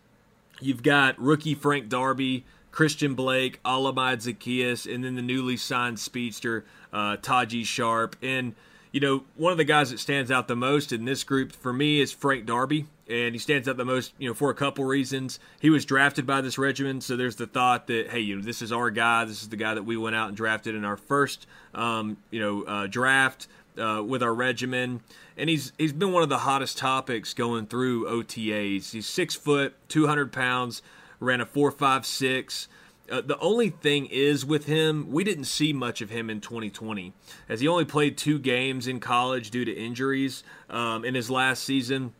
You've 0.61 0.83
got 0.83 1.19
rookie 1.19 1.55
Frank 1.55 1.89
Darby, 1.89 2.45
Christian 2.71 3.15
Blake, 3.15 3.61
Olamide 3.63 4.23
Zaccheaus, 4.23 4.91
and 4.91 5.03
then 5.03 5.15
the 5.15 5.21
newly 5.21 5.57
signed 5.57 5.99
speedster 5.99 6.63
uh, 6.93 7.17
Tajae 7.17 7.65
Sharpe. 7.65 8.15
And 8.21 8.55
you 8.95 9.01
know, 9.01 9.25
one 9.35 9.51
of 9.51 9.57
the 9.57 9.65
guys 9.65 9.91
that 9.91 9.99
stands 9.99 10.31
out 10.31 10.47
the 10.47 10.55
most 10.55 10.93
in 10.93 11.03
this 11.03 11.25
group 11.25 11.51
for 11.51 11.73
me 11.73 11.99
is 11.99 12.13
Frank 12.13 12.45
Darby 12.45 12.87
and 13.09 13.35
he 13.35 13.39
stands 13.39 13.67
out 13.67 13.75
the 13.75 13.83
most, 13.83 14.13
you 14.17 14.29
know, 14.29 14.33
for 14.33 14.49
a 14.49 14.53
couple 14.53 14.85
reasons. 14.85 15.37
He 15.59 15.69
was 15.69 15.83
drafted 15.83 16.25
by 16.25 16.39
this 16.39 16.57
regiment, 16.57 17.03
so 17.03 17.17
there's 17.17 17.35
the 17.35 17.45
thought 17.45 17.87
that, 17.87 18.11
hey, 18.11 18.21
you 18.21 18.37
know, 18.37 18.41
this 18.41 18.61
is 18.61 18.71
our 18.71 18.89
guy. 18.91 19.25
This 19.25 19.41
is 19.41 19.49
the 19.49 19.57
guy 19.57 19.73
that 19.73 19.83
we 19.83 19.97
went 19.97 20.15
out 20.15 20.29
and 20.29 20.37
drafted 20.37 20.75
in 20.75 20.85
our 20.85 20.95
first, 20.95 21.45
um, 21.73 22.15
you 22.31 22.39
know, 22.39 22.63
uh, 22.63 22.87
draft 22.87 23.49
uh, 23.77 24.01
with 24.01 24.23
our 24.23 24.33
regimen. 24.33 25.01
And 25.35 25.49
he's 25.49 25.73
he's 25.77 25.91
been 25.91 26.13
one 26.13 26.23
of 26.23 26.29
the 26.29 26.37
hottest 26.37 26.77
topics 26.77 27.33
going 27.33 27.67
through 27.67 28.05
OTAs. 28.05 28.91
He's 28.91 29.07
six 29.07 29.35
foot, 29.35 29.75
200 29.89 30.31
pounds, 30.31 30.81
ran 31.19 31.41
a 31.41 31.45
four 31.45 31.69
five 31.69 32.05
six. 32.05 32.69
Uh, 33.09 33.21
the 33.21 33.37
only 33.39 33.69
thing 33.69 34.07
is 34.07 34.45
with 34.45 34.65
him, 34.65 35.11
we 35.11 35.23
didn't 35.23 35.45
see 35.45 35.73
much 35.73 36.01
of 36.01 36.09
him 36.09 36.29
in 36.29 36.41
2020, 36.41 37.13
as 37.47 37.61
he 37.61 37.67
only 37.67 37.85
played 37.85 38.17
two 38.17 38.39
games 38.39 38.87
in 38.87 38.99
college 38.99 39.51
due 39.51 39.63
to 39.63 39.71
injuries 39.71 40.43
um, 40.69 41.05
in 41.05 41.13
his 41.13 41.29
last 41.29 41.63
season 41.63 42.13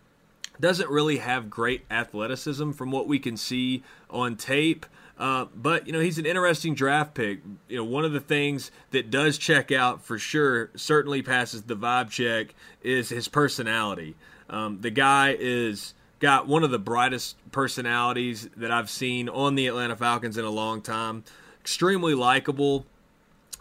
doesn't 0.60 0.90
really 0.90 1.18
have 1.18 1.50
great 1.50 1.86
athleticism 1.92 2.72
from 2.72 2.92
what 2.92 3.08
we 3.08 3.20
can 3.20 3.38
see 3.38 3.84
on 4.10 4.36
tape. 4.36 4.86
Uh, 5.18 5.46
but 5.56 5.88
you 5.88 5.94
know 5.94 6.00
he's 6.00 6.18
an 6.18 6.26
interesting 6.26 6.76
draft 6.76 7.14
pick. 7.14 7.40
You 7.70 7.78
know 7.78 7.86
one 7.86 8.04
of 8.04 8.12
the 8.12 8.20
things 8.20 8.70
that 8.92 9.10
does 9.10 9.38
check 9.38 9.72
out 9.72 10.04
for 10.04 10.20
sure, 10.20 10.72
certainly 10.76 11.22
passes 11.22 11.64
the 11.64 11.76
vibe 11.76 12.10
check, 12.10 12.54
is 12.82 13.10
his 13.10 13.30
personality. 13.30 14.16
Um, 14.50 14.82
the 14.82 14.92
guy 14.92 15.36
is 15.40 15.94
got 16.26 16.48
one 16.48 16.64
of 16.64 16.72
the 16.72 16.80
brightest 16.80 17.38
personalities 17.52 18.50
that 18.58 18.72
I've 18.72 18.90
seen 18.90 19.30
on 19.30 19.54
the 19.54 19.68
Atlanta 19.68 19.96
Falcons 19.96 20.40
in 20.40 20.44
a 20.44 20.50
long 20.50 20.82
time. 20.82 21.24
Extremely 21.62 22.16
likable. 22.16 22.88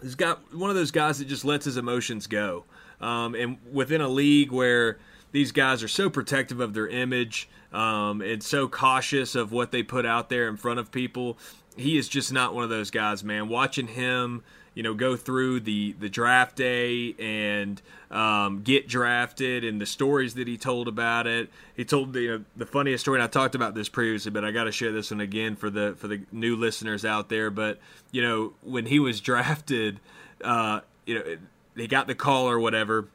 He's 0.01 0.15
got 0.15 0.55
one 0.55 0.71
of 0.71 0.77
those 0.77 0.91
guys 0.91 1.19
that 1.19 1.29
just 1.29 1.45
lets 1.45 1.67
his 1.67 1.77
emotions 1.77 2.27
go. 2.27 2.65
Um, 3.03 3.35
and 3.35 3.59
within 3.71 4.01
a 4.01 4.09
league 4.09 4.51
where 4.51 4.97
these 5.31 5.53
guys 5.53 5.83
are 5.83 5.89
so 5.89 6.09
protective 6.09 6.59
of 6.59 6.73
their 6.73 6.89
image 6.89 7.51
um, 7.71 8.23
and 8.23 8.43
so 8.43 8.67
cautious 8.67 9.35
of 9.35 9.53
what 9.53 9.71
they 9.71 9.83
put 9.83 10.07
out 10.07 10.31
there 10.31 10.49
in 10.49 10.57
front 10.57 10.81
of 10.81 10.91
people. 10.91 11.37
He 11.77 11.99
is 11.99 12.09
just 12.09 12.33
not 12.33 12.55
one 12.55 12.65
of 12.65 12.71
those 12.71 12.91
guys, 12.91 13.25
man. 13.25 13.49
Watching 13.49 13.89
him 13.89 14.43
you 14.75 14.83
know 14.83 14.93
go 14.93 15.17
through 15.17 15.61
the 15.61 15.93
the 15.99 16.09
draft 16.09 16.57
day 16.57 17.15
and 17.19 17.81
um, 18.11 18.63
get 18.63 18.89
drafted 18.89 19.65
and 19.65 19.81
the 19.81 19.87
stories 19.87 20.35
that 20.35 20.47
he 20.47 20.57
told 20.57 20.89
about 20.89 21.27
it. 21.27 21.49
He 21.75 21.85
told 21.85 22.13
the 22.13 22.21
you 22.21 22.39
know, 22.39 22.45
the 22.57 22.67
funniest 22.67 23.05
story. 23.05 23.19
and 23.19 23.25
I 23.25 23.29
talked 23.29 23.55
about 23.55 23.75
this 23.75 23.89
previously, 23.89 24.31
but 24.31 24.45
I 24.45 24.51
got 24.51 24.65
to 24.65 24.73
share 24.73 24.93
this 24.93 25.11
one 25.11 25.21
again 25.21 25.57
for 25.57 25.71
the 25.71 25.95
for 25.97 26.09
the 26.09 26.23
new 26.33 26.57
listeners 26.57 27.05
out 27.05 27.29
there. 27.29 27.51
But 27.51 27.79
you 28.11 28.23
know 28.23 28.53
when 28.63 28.87
he 28.87 28.99
was 28.99 29.21
drafted, 29.21 30.01
uh, 30.43 30.81
you 31.07 31.15
know 31.15 31.37
he 31.77 31.87
got 31.87 32.07
the 32.07 32.15
call 32.15 32.49
or 32.49 32.59
whatever 32.59 33.09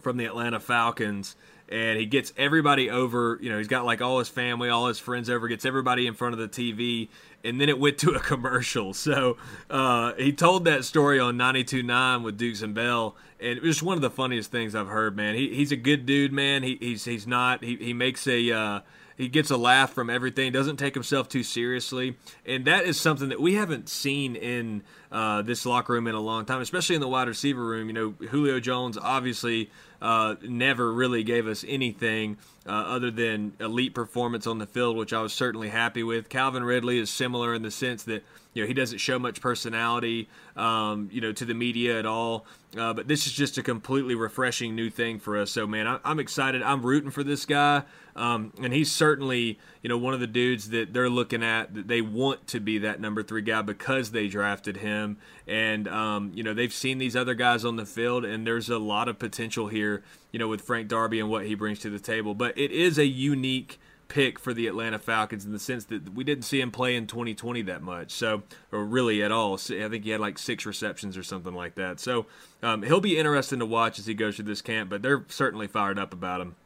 from 0.00 0.16
the 0.16 0.24
Atlanta 0.24 0.58
Falcons 0.58 1.36
and 1.72 1.98
he 1.98 2.04
gets 2.04 2.34
everybody 2.36 2.90
over. 2.90 3.38
You 3.40 3.50
know, 3.50 3.56
he's 3.56 3.66
got 3.66 3.86
like 3.86 4.02
all 4.02 4.18
his 4.18 4.28
family, 4.28 4.68
all 4.68 4.88
his 4.88 4.98
friends 4.98 5.30
over, 5.30 5.48
gets 5.48 5.64
everybody 5.64 6.06
in 6.06 6.12
front 6.12 6.38
of 6.38 6.38
the 6.38 6.48
TV, 6.48 7.08
and 7.44 7.60
then 7.60 7.68
it 7.68 7.78
went 7.78 7.98
to 7.98 8.10
a 8.10 8.20
commercial. 8.20 8.92
So 9.02 9.36
uh, 9.68 10.14
he 10.14 10.32
told 10.32 10.64
that 10.66 10.84
story 10.84 11.18
on 11.18 11.36
92.9 11.36 12.22
with 12.22 12.38
Dukes 12.38 12.62
and 12.62 12.72
Bell, 12.72 13.16
and 13.40 13.58
it 13.58 13.62
was 13.62 13.76
just 13.76 13.82
one 13.82 13.96
of 13.96 14.00
the 14.00 14.10
funniest 14.10 14.52
things 14.52 14.74
I've 14.74 14.86
heard. 14.86 15.16
Man, 15.16 15.34
he, 15.34 15.52
he's 15.54 15.72
a 15.72 15.76
good 15.76 16.06
dude, 16.06 16.32
man. 16.32 16.62
He, 16.62 16.76
he's 16.80 17.04
he's 17.04 17.26
not. 17.26 17.64
He 17.64 17.76
he 17.76 17.92
makes 17.92 18.26
a. 18.26 18.50
Uh, 18.52 18.80
he 19.16 19.28
gets 19.28 19.50
a 19.50 19.56
laugh 19.56 19.92
from 19.92 20.08
everything. 20.08 20.52
Doesn't 20.52 20.76
take 20.76 20.94
himself 20.94 21.28
too 21.28 21.42
seriously, 21.42 22.16
and 22.46 22.64
that 22.64 22.84
is 22.84 23.00
something 23.00 23.28
that 23.28 23.40
we 23.40 23.54
haven't 23.54 23.88
seen 23.88 24.36
in 24.36 24.82
uh, 25.10 25.42
this 25.42 25.66
locker 25.66 25.92
room 25.92 26.06
in 26.06 26.14
a 26.14 26.20
long 26.20 26.44
time, 26.44 26.60
especially 26.60 26.94
in 26.94 27.00
the 27.00 27.08
wide 27.08 27.28
receiver 27.28 27.64
room. 27.64 27.88
You 27.88 27.92
know, 27.92 28.10
Julio 28.28 28.60
Jones 28.60 28.96
obviously 28.96 29.70
uh, 30.00 30.36
never 30.42 30.92
really 30.92 31.22
gave 31.22 31.46
us 31.46 31.64
anything 31.68 32.38
uh, 32.66 32.70
other 32.70 33.10
than 33.10 33.52
elite 33.60 33.94
performance 33.94 34.46
on 34.46 34.58
the 34.58 34.66
field, 34.66 34.96
which 34.96 35.12
I 35.12 35.20
was 35.20 35.32
certainly 35.32 35.68
happy 35.68 36.02
with. 36.02 36.28
Calvin 36.28 36.62
Ridley 36.64 36.98
is 36.98 37.10
similar 37.10 37.54
in 37.54 37.62
the 37.62 37.70
sense 37.70 38.04
that 38.04 38.22
you 38.54 38.62
know 38.62 38.68
he 38.68 38.74
doesn't 38.74 38.98
show 38.98 39.18
much 39.18 39.40
personality, 39.40 40.28
um, 40.56 41.08
you 41.12 41.20
know, 41.20 41.32
to 41.32 41.44
the 41.44 41.54
media 41.54 41.98
at 41.98 42.06
all. 42.06 42.46
Uh, 42.76 42.94
but 42.94 43.06
this 43.06 43.26
is 43.26 43.32
just 43.32 43.58
a 43.58 43.62
completely 43.62 44.14
refreshing 44.14 44.74
new 44.74 44.88
thing 44.88 45.18
for 45.18 45.36
us. 45.36 45.50
So 45.50 45.66
man, 45.66 45.86
I, 45.86 45.98
am 46.04 46.18
excited. 46.18 46.62
I'm 46.62 46.84
rooting 46.84 47.10
for 47.10 47.22
this 47.22 47.44
guy, 47.44 47.82
um, 48.16 48.52
and 48.62 48.72
he's 48.72 48.90
certainly 48.90 49.58
you 49.82 49.88
know 49.88 49.98
one 49.98 50.14
of 50.14 50.20
the 50.20 50.26
dudes 50.26 50.70
that 50.70 50.92
they're 50.92 51.10
looking 51.10 51.42
at 51.42 51.74
that 51.74 51.88
they 51.88 52.00
want 52.00 52.46
to 52.48 52.60
be 52.60 52.78
that 52.78 53.00
number 53.00 53.22
three 53.22 53.42
guy 53.42 53.62
because 53.62 54.12
they 54.12 54.28
drafted 54.28 54.78
him, 54.78 55.18
and 55.46 55.88
um, 55.88 56.32
you 56.34 56.42
know 56.42 56.54
they've 56.54 56.72
seen 56.72 56.98
these 56.98 57.16
other 57.16 57.34
guys 57.34 57.64
on 57.64 57.76
the 57.76 57.86
field, 57.86 58.24
and 58.24 58.46
there's 58.46 58.70
a 58.70 58.78
lot 58.78 59.08
of 59.08 59.18
potential 59.18 59.68
here, 59.68 60.02
you 60.30 60.38
know, 60.38 60.48
with 60.48 60.62
Frank 60.62 60.88
Darby 60.88 61.20
and 61.20 61.28
what 61.28 61.46
he 61.46 61.54
brings 61.54 61.78
to 61.80 61.90
the 61.90 61.98
table. 61.98 62.34
But 62.34 62.51
it 62.56 62.70
is 62.70 62.98
a 62.98 63.06
unique 63.06 63.78
pick 64.12 64.38
for 64.38 64.52
the 64.52 64.66
Atlanta 64.66 64.98
Falcons 64.98 65.46
in 65.46 65.52
the 65.52 65.58
sense 65.58 65.86
that 65.86 66.14
we 66.14 66.22
didn't 66.22 66.44
see 66.44 66.60
him 66.60 66.70
play 66.70 66.94
in 66.96 67.06
2020 67.06 67.62
that 67.62 67.82
much, 67.82 68.10
so 68.10 68.42
or 68.70 68.84
really 68.84 69.22
at 69.22 69.32
all. 69.32 69.54
I 69.54 69.88
think 69.88 70.04
he 70.04 70.10
had 70.10 70.20
like 70.20 70.38
six 70.38 70.66
receptions 70.66 71.16
or 71.16 71.22
something 71.22 71.54
like 71.54 71.76
that. 71.76 71.98
So 71.98 72.26
um, 72.62 72.82
he'll 72.82 73.00
be 73.00 73.18
interesting 73.18 73.58
to 73.60 73.66
watch 73.66 73.98
as 73.98 74.04
he 74.04 74.12
goes 74.12 74.36
through 74.36 74.44
this 74.44 74.60
camp, 74.60 74.90
but 74.90 75.00
they're 75.00 75.24
certainly 75.28 75.66
fired 75.66 75.98
up 75.98 76.12
about 76.12 76.42
him. 76.42 76.56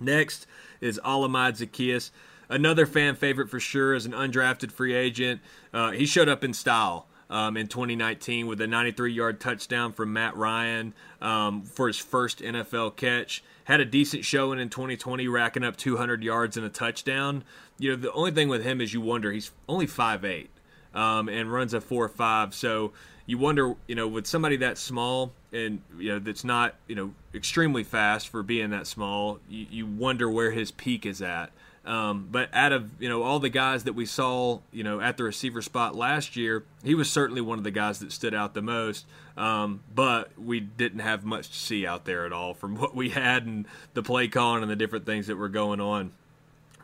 Next 0.00 0.46
is 0.82 1.00
Olamide 1.02 1.56
Zaccheaus, 1.56 2.10
another 2.50 2.84
fan 2.84 3.14
favorite 3.14 3.48
for 3.48 3.58
sure 3.58 3.94
as 3.94 4.04
an 4.04 4.12
undrafted 4.12 4.70
free 4.70 4.92
agent. 4.94 5.40
Uh, 5.72 5.92
he 5.92 6.04
showed 6.04 6.28
up 6.28 6.44
in 6.44 6.52
style 6.52 7.06
um, 7.32 7.56
in 7.56 7.66
2019 7.66 8.46
with 8.46 8.60
a 8.60 8.66
93 8.66 9.12
yard 9.12 9.40
touchdown 9.40 9.92
from 9.92 10.12
Matt 10.12 10.36
Ryan 10.36 10.92
um, 11.22 11.62
for 11.62 11.86
his 11.86 11.96
first 11.96 12.40
NFL 12.40 12.94
catch. 12.96 13.42
Had 13.64 13.80
a 13.80 13.86
decent 13.86 14.24
showing 14.24 14.60
in 14.60 14.68
2020, 14.68 15.26
racking 15.28 15.64
up 15.64 15.76
200 15.76 16.22
yards 16.22 16.58
and 16.58 16.66
a 16.66 16.68
touchdown. 16.68 17.42
You 17.78 17.90
know, 17.90 17.96
the 17.96 18.12
only 18.12 18.32
thing 18.32 18.48
with 18.48 18.62
him 18.62 18.80
is 18.82 18.92
you 18.92 19.00
wonder 19.00 19.32
he's 19.32 19.50
only 19.66 19.86
5'8 19.86 20.48
um, 20.94 21.28
and 21.30 21.50
runs 21.50 21.72
a 21.72 21.80
4'5. 21.80 22.52
So 22.52 22.92
you 23.24 23.38
wonder, 23.38 23.76
you 23.86 23.94
know, 23.94 24.06
with 24.06 24.26
somebody 24.26 24.56
that 24.58 24.76
small 24.76 25.32
and, 25.52 25.80
you 25.98 26.10
know, 26.10 26.18
that's 26.18 26.44
not, 26.44 26.74
you 26.86 26.94
know, 26.94 27.14
extremely 27.34 27.82
fast 27.82 28.28
for 28.28 28.42
being 28.42 28.70
that 28.70 28.86
small, 28.86 29.38
you, 29.48 29.66
you 29.70 29.86
wonder 29.86 30.28
where 30.28 30.50
his 30.50 30.70
peak 30.70 31.06
is 31.06 31.22
at. 31.22 31.50
Um, 31.84 32.28
but 32.30 32.48
out 32.52 32.72
of 32.72 32.90
you 33.00 33.08
know 33.08 33.22
all 33.22 33.40
the 33.40 33.48
guys 33.48 33.84
that 33.84 33.94
we 33.94 34.06
saw 34.06 34.60
you 34.70 34.84
know 34.84 35.00
at 35.00 35.16
the 35.16 35.24
receiver 35.24 35.60
spot 35.60 35.96
last 35.96 36.36
year, 36.36 36.64
he 36.84 36.94
was 36.94 37.10
certainly 37.10 37.40
one 37.40 37.58
of 37.58 37.64
the 37.64 37.72
guys 37.72 37.98
that 37.98 38.12
stood 38.12 38.34
out 38.34 38.54
the 38.54 38.62
most. 38.62 39.04
Um, 39.36 39.80
but 39.92 40.38
we 40.38 40.60
didn't 40.60 41.00
have 41.00 41.24
much 41.24 41.48
to 41.48 41.56
see 41.56 41.86
out 41.86 42.04
there 42.04 42.24
at 42.24 42.32
all 42.32 42.54
from 42.54 42.76
what 42.80 42.94
we 42.94 43.10
had 43.10 43.46
and 43.46 43.66
the 43.94 44.02
play 44.02 44.28
calling 44.28 44.62
and 44.62 44.70
the 44.70 44.76
different 44.76 45.06
things 45.06 45.26
that 45.26 45.36
were 45.36 45.48
going 45.48 45.80
on. 45.80 46.12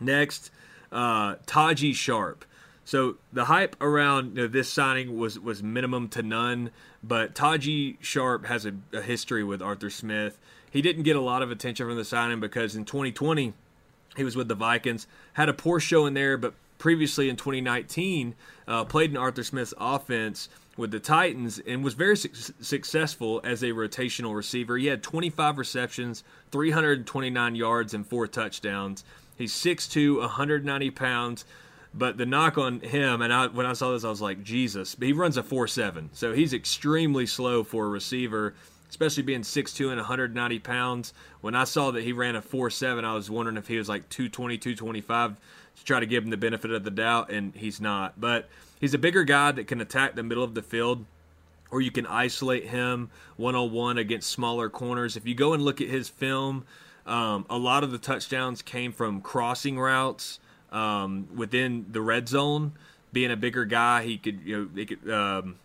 Next, 0.01 0.51
uh, 0.91 1.37
Tajae 1.47 1.95
Sharpe. 1.95 2.45
So 2.85 3.17
the 3.33 3.45
hype 3.45 3.77
around 3.83 4.37
you 4.37 4.43
know, 4.43 4.49
this 4.49 4.73
signing 4.73 5.17
was 5.19 5.39
was 5.39 5.63
minimum 5.63 6.09
to 6.09 6.23
none. 6.23 6.71
But 7.05 7.35
Tajae 7.35 7.99
Sharpe 8.01 8.47
has 8.47 8.67
a, 8.67 8.75
a 8.93 9.03
history 9.03 9.45
with 9.45 9.63
Arthur 9.63 9.91
Smith. 9.91 10.39
He 10.71 10.83
didn't 10.83 11.05
get 11.05 11.15
a 11.15 11.21
lot 11.21 11.43
of 11.43 11.51
attention 11.51 11.87
from 11.87 11.97
the 11.97 12.05
signing 12.05 12.41
because 12.41 12.75
in 12.75 12.85
2020 12.85 13.55
he 14.19 14.25
was 14.25 14.37
with 14.37 14.49
the 14.49 14.55
Vikings, 14.55 15.07
had 15.35 15.49
a 15.49 15.55
poor 15.55 15.81
show 15.81 16.05
in 16.05 16.15
there, 16.15 16.37
but 16.37 16.55
previously 16.79 17.29
in 17.29 17.37
2019 17.37 18.35
uh, 18.67 18.85
played 18.85 19.11
in 19.11 19.17
Arthur 19.17 19.43
Smith's 19.43 19.75
offense 19.79 20.49
with 20.77 20.91
the 20.91 21.01
Titans 21.01 21.59
and 21.67 21.83
was 21.83 21.95
very 21.95 22.17
su- 22.17 22.29
successful 22.61 23.41
as 23.43 23.63
a 23.63 23.69
rotational 23.69 24.35
receiver. 24.35 24.77
He 24.77 24.87
had 24.87 25.03
25 25.03 25.59
receptions, 25.59 26.23
329 26.53 27.55
yards, 27.55 27.95
and 27.95 28.07
four 28.07 28.27
touchdowns. 28.27 29.05
He's 29.37 29.53
6'2, 29.53 30.21
190 30.21 30.91
pounds. 30.91 31.45
But 31.95 32.19
the 32.19 32.27
knock 32.27 32.59
on 32.59 32.81
him, 32.81 33.23
and 33.23 33.33
I, 33.33 33.47
when 33.47 33.67
I 33.67 33.73
saw 33.73 33.93
this, 33.93 34.05
I 34.05 34.11
was 34.11 34.21
like, 34.21 34.43
Jesus. 34.43 34.95
But 34.95 35.07
he 35.07 35.13
runs 35.15 35.39
a 35.39 35.43
4'7, 35.43 36.11
so 36.13 36.33
he's 36.33 36.53
extremely 36.53 37.27
slow 37.27 37.65
for 37.65 37.87
a 37.87 37.89
receiver 37.89 38.55
especially 38.89 39.23
being 39.23 39.43
6'2 39.43 39.89
and 39.89 39.97
190 39.97 40.59
pounds. 40.61 41.13
When 41.41 41.55
I 41.55 41.65
saw 41.65 41.91
that 41.91 42.05
he 42.05 42.13
ran 42.13 42.37
a 42.37 42.43
4'7, 42.43 43.05
I 43.05 43.15
was 43.15 43.31
wondering 43.31 43.57
if 43.57 43.69
he 43.69 43.77
was 43.77 43.89
like 43.89 44.09
220, 44.09 44.59
225 44.59 45.37
to 45.77 45.85
try 45.85 46.01
to 46.01 46.07
give 46.07 46.25
him 46.25 46.31
the 46.31 46.37
benefit 46.37 46.71
of 46.71 46.85
the 46.85 46.91
doubt, 46.91 47.31
and 47.31 47.55
he's 47.55 47.81
not. 47.81 48.21
But 48.21 48.49
he's 48.81 48.95
a 48.95 48.99
bigger 48.99 49.25
guy 49.25 49.53
that 49.53 49.67
can 49.67 49.81
attack 49.81 50.15
the 50.15 50.23
middle 50.23 50.45
of 50.45 50.55
the 50.55 50.63
field, 50.63 51.05
or 51.71 51.81
you 51.81 51.91
can 51.91 52.07
isolate 52.07 52.67
him 52.67 53.11
one 53.37 53.55
on 53.55 53.73
one 53.73 53.99
against 53.99 54.31
smaller 54.31 54.69
corners. 54.69 55.17
If 55.17 55.27
you 55.27 55.35
go 55.35 55.53
and 55.53 55.63
look 55.63 55.81
at 55.81 55.89
his 55.89 56.09
film, 56.09 56.65
um, 57.07 57.47
a 57.49 57.59
lot 57.59 57.85
of 57.85 57.91
the 57.91 57.99
touchdowns 57.99 58.63
came 58.63 58.93
from 58.93 59.21
crossing 59.21 59.79
routes 59.79 60.41
um, 60.73 61.29
within 61.35 61.87
the 61.91 62.01
red 62.01 62.29
zone. 62.29 62.73
Being 63.13 63.31
a 63.31 63.37
bigger 63.37 63.65
guy, 63.65 64.05
he 64.05 64.19
could 64.19 64.41
you 64.45 64.71
know 64.75 64.85
could 64.85 65.11
um, 65.11 65.57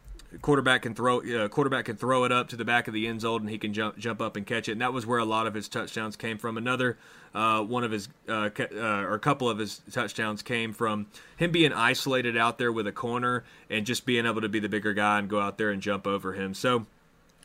quarterback 0.41 0.81
can 0.83 0.93
throw 0.93 1.21
uh, 1.21 1.47
quarterback 1.47 1.85
can 1.85 1.95
throw 1.95 2.23
it 2.23 2.31
up 2.31 2.47
to 2.49 2.55
the 2.55 2.65
back 2.65 2.87
of 2.87 2.93
the 2.93 3.07
end 3.07 3.21
zone 3.21 3.41
and 3.41 3.49
he 3.49 3.57
can 3.57 3.73
jump 3.73 3.97
jump 3.97 4.21
up 4.21 4.35
and 4.35 4.45
catch 4.45 4.67
it. 4.67 4.73
And 4.73 4.81
that 4.81 4.93
was 4.93 5.05
where 5.05 5.19
a 5.19 5.25
lot 5.25 5.47
of 5.47 5.53
his 5.53 5.67
touchdowns 5.67 6.15
came 6.15 6.37
from. 6.37 6.57
Another 6.57 6.97
uh, 7.33 7.61
one 7.61 7.83
of 7.83 7.91
his 7.91 8.09
uh, 8.27 8.49
uh, 8.59 8.77
or 8.77 9.13
a 9.13 9.19
couple 9.19 9.49
of 9.49 9.57
his 9.59 9.81
touchdowns 9.91 10.41
came 10.41 10.73
from 10.73 11.07
him 11.37 11.51
being 11.51 11.73
isolated 11.73 12.37
out 12.37 12.57
there 12.57 12.71
with 12.71 12.87
a 12.87 12.91
corner 12.91 13.43
and 13.69 13.85
just 13.85 14.05
being 14.05 14.25
able 14.25 14.41
to 14.41 14.49
be 14.49 14.59
the 14.59 14.69
bigger 14.69 14.93
guy 14.93 15.19
and 15.19 15.29
go 15.29 15.39
out 15.39 15.57
there 15.57 15.69
and 15.69 15.81
jump 15.81 16.07
over 16.07 16.33
him. 16.33 16.53
So. 16.53 16.85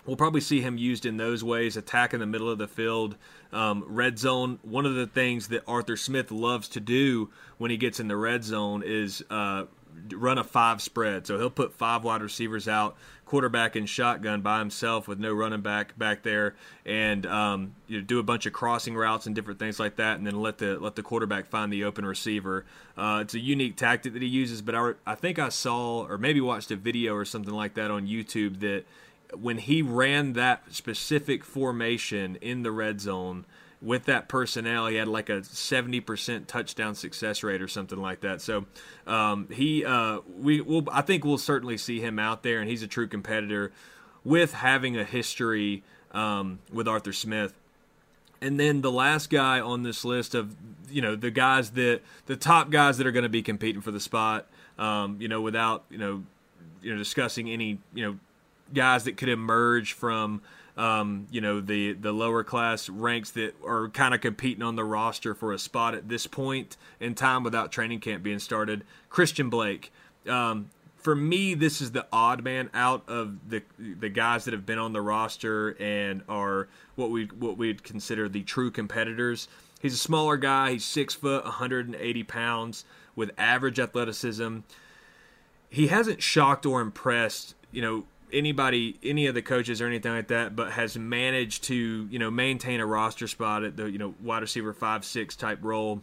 We'll 0.07 0.17
probably 0.17 0.41
see 0.41 0.63
him 0.63 0.79
used 0.79 1.05
in 1.05 1.19
those 1.19 1.45
ways, 1.45 1.77
attack 1.77 2.15
in 2.15 2.21
the 2.21 2.27
middle 2.27 2.49
of 2.49 2.57
the 2.57 2.67
field, 2.67 3.17
um, 3.53 3.85
red 3.87 4.19
zone. 4.19 4.59
One 4.63 4.87
of 4.87 4.95
the 4.95 5.07
things 5.07 5.49
that 5.49 5.63
Arthur 5.69 5.99
Smith 5.99 6.31
loves 6.31 6.67
to 6.69 6.81
do 6.81 7.29
when 7.59 7.71
he 7.71 7.77
gets 7.77 8.01
in 8.01 8.09
the 8.09 8.17
red 8.17 8.43
zone 8.43 8.83
is 8.83 9.23
uh, 9.29 9.65
run 10.13 10.39
a 10.39 10.45
five 10.45 10.81
spread. 10.81 11.27
So 11.27 11.39
he'll 11.39 11.51
put 11.51 11.75
five 11.75 12.05
wide 12.05 12.23
receivers 12.23 12.69
out, 12.69 12.97
quarterback 13.25 13.77
in 13.77 13.87
shotgun 13.87 14.41
by 14.41 14.59
himself 14.59 15.07
with 15.07 15.19
no 15.19 15.33
running 15.33 15.61
back 15.61 15.99
back 15.99 16.23
there, 16.23 16.55
and 16.87 17.27
um, 17.27 17.75
you 17.87 17.99
know, 17.99 18.05
do 18.05 18.19
a 18.19 18.23
bunch 18.23 18.47
of 18.47 18.53
crossing 18.53 18.97
routes 18.97 19.27
and 19.27 19.35
different 19.35 19.59
things 19.59 19.79
like 19.79 19.97
that, 19.97 20.19
and 20.19 20.27
then 20.27 20.41
let 20.41 20.59
the 20.59 20.79
let 20.79 20.97
the 20.97 21.03
quarterback 21.03 21.47
find 21.47 21.73
the 21.73 21.85
open 21.85 22.05
receiver. 22.05 22.65
Uh, 22.97 23.21
it's 23.23 23.35
a 23.35 23.41
unique 23.41 23.77
tactic 23.77 24.13
that 24.13 24.23
he 24.23 24.29
uses, 24.29 24.63
but 24.63 24.75
I, 24.75 24.93
I 25.07 25.15
think 25.15 25.39
I 25.39 25.49
saw 25.51 26.07
or 26.07 26.19
maybe 26.19 26.41
watched 26.41 26.71
a 26.71 26.77
video 26.77 27.15
or 27.15 27.25
something 27.25 27.55
like 27.55 27.75
that 27.75 27.91
on 27.91 28.07
YouTube 28.07 28.61
that 28.61 28.85
when 29.39 29.59
he 29.59 29.83
ran 29.83 30.33
that 30.33 30.63
specific 30.73 31.45
formation 31.45 32.37
in 32.37 32.63
the 32.63 32.73
red 32.73 33.01
zone 33.01 33.45
with 33.81 34.07
that 34.07 34.29
personnel, 34.29 34.87
he 34.89 34.97
had 34.97 35.09
like 35.09 35.29
a 35.29 35.41
70% 35.41 36.47
touchdown 36.47 36.95
success 36.95 37.43
rate 37.43 37.63
or 37.63 37.69
something 37.69 38.01
like 38.01 38.21
that. 38.21 38.41
So 38.41 38.67
um, 39.07 39.49
he, 39.53 39.85
uh, 39.85 40.21
we 40.39 40.61
will, 40.61 40.89
I 40.91 41.03
think 41.03 41.25
we'll 41.25 41.39
certainly 41.39 41.79
see 41.79 42.01
him 42.01 42.19
out 42.19 42.43
there, 42.43 42.61
and 42.61 42.69
he's 42.69 42.83
a 42.83 42.89
true 42.89 43.07
competitor 43.07 43.73
with 44.25 44.53
having 44.53 44.97
a 44.97 45.05
history 45.05 45.85
um, 46.13 46.59
with 46.73 46.89
Arthur 46.89 47.13
Smith. 47.13 47.55
And 48.41 48.59
then 48.59 48.83
the 48.83 48.93
last 48.93 49.31
guy 49.31 49.61
on 49.61 49.83
this 49.83 50.05
list 50.05 50.35
of, 50.35 50.55
you 50.91 51.03
know, 51.03 51.17
the 51.17 51.31
guys 51.31 51.71
that 51.71 52.03
the 52.27 52.37
top 52.37 52.71
guys 52.71 52.99
that 52.99 53.07
are 53.07 53.13
going 53.13 53.25
to 53.25 53.29
be 53.29 53.43
competing 53.43 53.81
for 53.81 53.91
the 53.91 54.01
spot, 54.01 54.47
um, 54.79 55.17
you 55.21 55.29
know, 55.29 55.41
without 55.41 55.85
you 55.91 55.99
know, 55.99 56.23
you 56.81 56.93
know, 56.93 56.99
discussing 56.99 57.51
any, 57.51 57.79
you 57.93 58.05
know, 58.05 58.19
guys 58.73 59.05
that 59.05 59.17
could 59.17 59.29
emerge 59.29 59.93
from 59.93 60.41
um, 60.79 61.27
you 61.31 61.41
know 61.41 61.61
the 61.61 61.93
the 61.93 62.13
lower 62.13 62.45
class 62.45 62.89
ranks 62.89 63.33
that 63.33 63.55
are 63.67 63.89
kind 63.89 64.15
of 64.15 64.21
competing 64.21 64.63
on 64.63 64.77
the 64.77 64.85
roster 64.85 65.35
for 65.35 65.53
a 65.53 65.59
spot 65.59 65.95
at 65.95 66.09
this 66.09 66.27
point 66.27 66.77
in 67.01 67.15
time 67.15 67.43
without 67.43 67.73
training 67.73 68.01
camp 68.01 68.23
being 68.23 68.39
started. 68.39 68.85
Christian 69.11 69.51
Blake. 69.51 69.93
Um, 70.29 70.71
for 70.97 71.15
me, 71.15 71.55
this 71.55 71.81
is 71.81 71.93
the 71.93 72.07
odd 72.13 72.45
man 72.45 72.71
out 72.73 73.03
of 73.09 73.51
the 73.51 73.63
the 73.79 74.09
guys 74.09 74.45
that 74.45 74.55
have 74.55 74.65
been 74.65 74.79
on 74.79 74.93
the 74.93 75.01
roster 75.03 75.77
and 75.81 76.23
are 76.29 76.69
what 76.95 77.11
we 77.11 77.27
what 77.27 77.59
we'd 77.59 77.83
consider 77.83 78.29
the 78.29 78.45
true 78.45 78.71
competitors. 78.71 79.49
He's 79.81 79.95
a 79.95 79.99
smaller 79.99 80.37
guy. 80.37 80.73
He's 80.73 80.85
six 80.85 81.15
foot, 81.15 81.45
180 81.45 82.23
pounds, 82.25 82.85
with 83.17 83.31
average 83.37 83.81
athleticism. 83.81 84.59
He 85.71 85.89
hasn't 85.89 86.23
shocked 86.23 86.67
or 86.67 86.81
impressed, 86.81 87.55
you 87.71 87.83
know, 87.83 88.05
anybody, 88.33 88.99
any 89.03 89.27
of 89.27 89.35
the 89.35 89.43
coaches 89.43 89.81
or 89.81 89.87
anything 89.87 90.13
like 90.13 90.29
that, 90.29 90.57
but 90.57 90.73
has 90.73 90.97
managed 90.97 91.65
to, 91.65 92.09
you 92.11 92.19
know, 92.19 92.31
maintain 92.31 92.81
a 92.81 92.87
roster 92.87 93.29
spot 93.29 93.65
at 93.65 93.77
the, 93.77 93.91
you 93.91 93.99
know, 93.99 94.15
wide 94.23 94.43
receiver 94.43 94.73
five 94.73 95.05
six 95.05 95.37
type 95.37 95.59
role. 95.63 96.03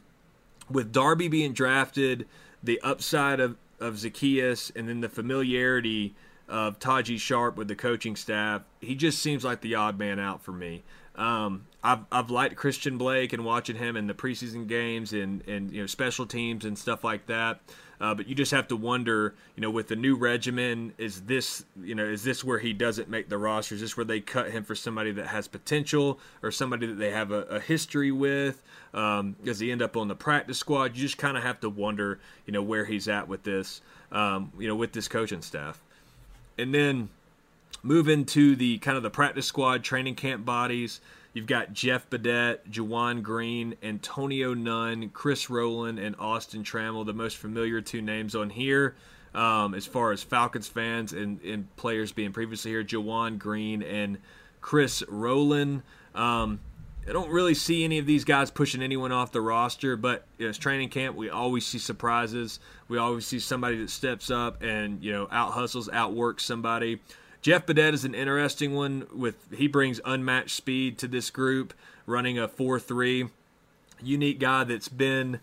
With 0.70 0.92
Darby 0.92 1.28
being 1.28 1.54
drafted, 1.54 2.28
the 2.64 2.80
upside 2.82 3.40
of 3.40 3.58
of 3.80 3.96
Zaccheaus, 3.96 4.72
and 4.76 4.88
then 4.88 5.02
the 5.02 5.10
familiarity 5.10 6.16
of 6.48 6.80
Tajae 6.80 7.20
Sharpe 7.20 7.58
with 7.58 7.68
the 7.68 7.76
coaching 7.76 8.16
staff, 8.16 8.62
he 8.80 8.96
just 8.96 9.20
seems 9.20 9.44
like 9.44 9.62
the 9.62 9.76
odd 9.76 9.98
man 9.98 10.20
out 10.20 10.44
for 10.44 10.52
me. 10.52 10.84
Um, 11.16 11.68
I've 11.84 12.06
I've 12.12 12.30
liked 12.30 12.56
Christian 12.56 12.98
Blake 12.98 13.32
and 13.34 13.46
watching 13.46 13.78
him 13.78 13.96
in 13.96 14.08
the 14.08 14.14
preseason 14.14 14.68
games 14.68 15.14
and 15.14 15.48
and 15.48 15.72
you 15.72 15.82
know 15.82 15.88
special 15.88 16.26
teams 16.26 16.66
and 16.66 16.78
stuff 16.78 17.04
like 17.04 17.28
that. 17.28 17.62
Uh, 18.00 18.14
but 18.14 18.28
you 18.28 18.36
just 18.36 18.52
have 18.52 18.68
to 18.68 18.76
wonder, 18.76 19.34
you 19.56 19.62
know, 19.62 19.70
with 19.70 19.88
the 19.88 19.96
new 19.96 20.16
regimen, 20.16 20.94
is 20.98 21.22
this, 21.22 21.64
you 21.82 21.96
know, 21.96 22.04
is 22.04 22.24
this 22.24 22.44
where 22.44 22.60
he 22.60 22.74
doesn't 22.74 23.10
make 23.10 23.30
the 23.30 23.38
roster? 23.38 23.76
Is 23.76 23.82
this 23.82 23.96
where 23.96 24.06
they 24.06 24.20
cut 24.20 24.52
him 24.52 24.64
for 24.64 24.76
somebody 24.76 25.12
that 25.14 25.28
has 25.28 25.48
potential 25.48 26.20
or 26.44 26.52
somebody 26.52 26.88
that 26.88 26.96
they 26.96 27.12
have 27.12 27.32
a, 27.32 27.42
a 27.44 27.60
history 27.60 28.12
with? 28.12 28.62
Um, 28.94 29.36
does 29.44 29.60
he 29.60 29.72
end 29.72 29.82
up 29.82 29.96
on 29.96 30.08
the 30.08 30.16
practice 30.16 30.58
squad? 30.58 30.96
You 30.96 31.04
just 31.04 31.18
kind 31.18 31.38
of 31.38 31.44
have 31.44 31.60
to 31.62 31.70
wonder, 31.70 32.20
you 32.46 32.54
know, 32.54 32.62
where 32.62 32.86
he's 32.86 33.08
at 33.08 33.28
with 33.28 33.44
this, 33.44 33.82
um, 34.12 34.52
you 34.60 34.68
know, 34.68 34.76
with 34.76 34.92
this 34.92 35.08
coaching 35.08 35.42
staff. 35.42 35.82
And 36.58 36.74
then 36.74 37.10
move 37.84 38.10
into 38.10 38.56
the 38.56 38.78
kind 38.80 38.98
of 38.98 39.04
the 39.04 39.10
practice 39.10 39.46
squad 39.46 39.84
training 39.84 40.16
camp 40.16 40.44
bodies. 40.44 41.00
You've 41.36 41.48
got 41.48 41.74
Jeff 41.74 42.10
Badet, 42.10 42.60
Juwan 42.72 43.22
Green, 43.22 43.76
Antonio 43.84 44.54
Nunn, 44.54 45.10
Chris 45.10 45.50
Rowland, 45.50 46.00
and 46.00 46.16
Austin 46.18 46.64
Trammell, 46.64 47.06
the 47.06 47.14
most 47.14 47.36
familiar 47.36 47.82
two 47.82 48.02
names 48.02 48.36
on 48.36 48.50
here. 48.50 48.96
Um, 49.34 49.74
as 49.74 49.86
far 49.86 50.14
as 50.14 50.24
Falcons 50.24 50.70
fans 50.70 51.12
and, 51.12 51.42
and 51.42 51.76
players 51.76 52.14
being 52.14 52.32
previously 52.32 52.72
here, 52.72 52.86
Juwan 52.86 53.38
Green 53.38 53.84
and 53.84 54.20
Chris 54.62 55.04
Rowland. 55.10 55.84
Um, 56.16 56.62
I 57.06 57.12
don't 57.12 57.30
really 57.30 57.54
see 57.54 57.84
any 57.84 58.00
of 58.00 58.06
these 58.06 58.24
guys 58.24 58.50
pushing 58.50 58.82
anyone 58.82 59.12
off 59.12 59.34
the 59.34 59.42
roster, 59.42 59.98
but 59.98 60.26
you 60.38 60.46
know, 60.46 60.52
it's 60.52 60.58
training 60.58 60.88
camp. 60.88 61.18
We 61.18 61.30
always 61.30 61.66
see 61.68 61.80
surprises. 61.80 62.62
We 62.88 62.98
always 62.98 63.26
see 63.28 63.40
somebody 63.40 63.76
that 63.80 63.90
steps 63.90 64.32
up 64.32 64.64
and 64.64 65.04
you 65.04 65.12
know 65.12 65.28
out 65.32 65.52
hustles, 65.52 65.90
outworks 65.92 66.46
somebody. 66.46 67.02
Jeff 67.46 67.68
Badet 67.68 67.94
is 67.94 68.04
an 68.04 68.16
interesting 68.16 68.74
one. 68.74 69.06
With 69.14 69.36
he 69.56 69.68
brings 69.68 70.02
unmatched 70.04 70.50
speed 70.50 70.98
to 70.98 71.08
this 71.08 71.30
group, 71.30 71.76
running 72.08 72.40
a 72.40 72.48
four 72.48 72.80
three. 72.80 73.28
Unique 74.02 74.40
guy 74.40 74.64
that's 74.64 74.90
been. 74.90 75.40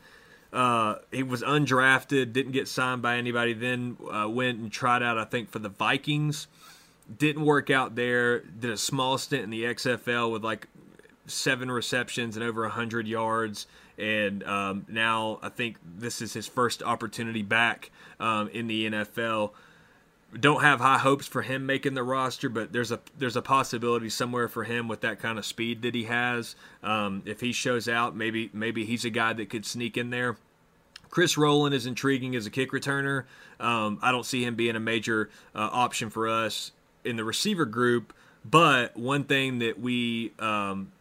Uh, 0.53 0.97
he 1.13 1.23
was 1.23 1.43
undrafted, 1.43 2.33
didn't 2.33 2.51
get 2.51 2.67
signed 2.67 3.03
by 3.03 3.19
anybody. 3.19 3.53
Then 3.53 3.99
uh, 4.11 4.29
went 4.29 4.59
and 4.59 4.73
tried 4.73 5.05
out, 5.05 5.17
I 5.17 5.25
think, 5.25 5.53
for 5.53 5.61
the 5.61 5.69
Vikings. 5.69 6.49
Didn't 7.19 7.45
work 7.45 7.71
out 7.71 7.95
there. 7.95 8.41
Did 8.41 8.71
a 8.73 8.77
small 8.77 9.17
stint 9.17 9.45
in 9.45 9.51
the 9.51 9.63
XFL 9.63 10.33
with 10.33 10.43
like 10.43 10.67
seven 11.29 11.71
receptions 11.71 12.37
and 12.37 12.45
over 12.45 12.63
100 12.63 13.07
yards. 13.07 13.69
And 13.97 14.43
um, 14.43 14.87
now 14.89 15.39
I 15.41 15.51
think 15.51 15.77
this 15.85 16.21
is 16.21 16.33
his 16.33 16.49
first 16.49 16.83
opportunity 16.83 17.43
back 17.43 17.93
um, 18.19 18.49
in 18.49 18.67
the 18.67 18.91
NFL 18.91 19.53
don't 20.39 20.63
have 20.63 20.81
high 20.81 20.99
hopes 20.99 21.27
for 21.27 21.43
him 21.43 21.67
making 21.67 21.95
the 21.95 22.03
roster, 22.03 22.49
but 22.49 22.73
there's 22.73 22.91
a 22.91 23.01
there's 23.19 23.37
a 23.37 23.43
possibility 23.43 24.09
somewhere 24.09 24.49
for 24.49 24.65
him 24.65 24.89
with 24.89 25.03
that 25.03 25.19
kind 25.19 25.39
of 25.39 25.45
speed 25.45 25.83
that 25.83 25.95
he 25.95 26.05
has. 26.05 26.57
Um, 26.83 27.23
if 27.27 27.41
he 27.41 27.53
shows 27.53 27.89
out, 27.89 28.17
maybe 28.17 28.51
maybe 28.53 28.85
he's 28.85 29.05
a 29.05 29.11
guy 29.11 29.33
that 29.35 29.51
could 29.51 29.67
sneak 29.67 29.97
in 29.97 30.11
there. 30.11 30.37
Chris 31.11 31.37
Rowland 31.37 31.75
is 31.75 31.85
intriguing 31.85 32.35
as 32.35 32.47
a 32.47 32.51
kick 32.51 32.73
returner. 32.73 33.25
Um, 33.61 33.99
I 34.01 34.11
don't 34.11 34.25
see 34.25 34.45
him 34.45 34.55
being 34.55 34.77
a 34.77 34.81
major 34.81 35.29
uh, 35.55 35.69
option 35.71 36.09
for 36.09 36.27
us 36.29 36.73
in 37.05 37.17
the 37.17 37.25
receiver 37.25 37.67
group. 37.67 38.15
But 38.45 38.97
one 38.97 39.25
thing 39.25 39.59
that 39.59 39.79
we 39.79 40.33
um, 40.39 40.93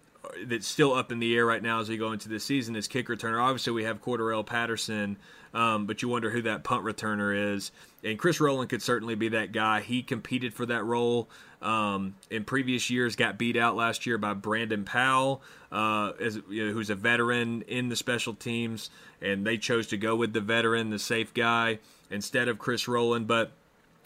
that's 0.46 0.68
still 0.68 0.94
up 0.94 1.12
in 1.12 1.20
the 1.20 1.36
air 1.36 1.46
right 1.46 1.62
now 1.62 1.80
as 1.80 1.90
we 1.90 1.98
go 1.98 2.12
into 2.12 2.30
this 2.30 2.44
season 2.44 2.76
is 2.76 2.88
kick 2.88 3.08
returner. 3.08 3.42
Obviously, 3.42 3.74
we 3.74 3.84
have 3.84 4.02
Cordarrelle 4.02 4.46
Patterson, 4.46 5.18
um, 5.54 5.86
but 5.86 6.02
you 6.02 6.10
wonder 6.10 6.30
who 6.30 6.42
that 6.44 6.64
punt 6.64 6.84
returner 6.84 7.56
is. 7.56 7.72
And 8.04 8.18
Chris 8.18 8.40
Rowland 8.40 8.70
could 8.70 8.82
certainly 8.82 9.16
be 9.16 9.30
that 9.30 9.52
guy. 9.52 9.82
He 9.82 10.02
competed 10.02 10.54
for 10.54 10.66
that 10.66 10.84
role 10.84 11.30
um, 11.62 12.16
in 12.30 12.44
previous 12.44 12.90
years, 12.90 13.16
got 13.16 13.38
beat 13.38 13.56
out 13.56 13.76
last 13.76 14.06
year 14.06 14.18
by 14.18 14.34
Brandon 14.34 14.84
Powell, 14.84 15.42
uh, 15.72 16.14
as, 16.20 16.40
you 16.50 16.68
know, 16.68 16.74
who's 16.74 16.90
a 16.90 16.96
veteran 16.96 17.62
in 17.64 17.90
the 17.90 17.96
special 17.96 18.34
teams, 18.34 18.90
and 19.22 19.46
they 19.46 19.58
chose 19.58 19.88
to 19.88 19.98
go 19.98 20.16
with 20.16 20.34
the 20.34 20.42
veteran, 20.42 20.90
the 20.90 21.00
safe 21.00 21.34
guy, 21.34 21.80
instead 22.10 22.48
of 22.48 22.58
Chris 22.58 22.88
Rowland. 22.88 23.28
But 23.28 23.52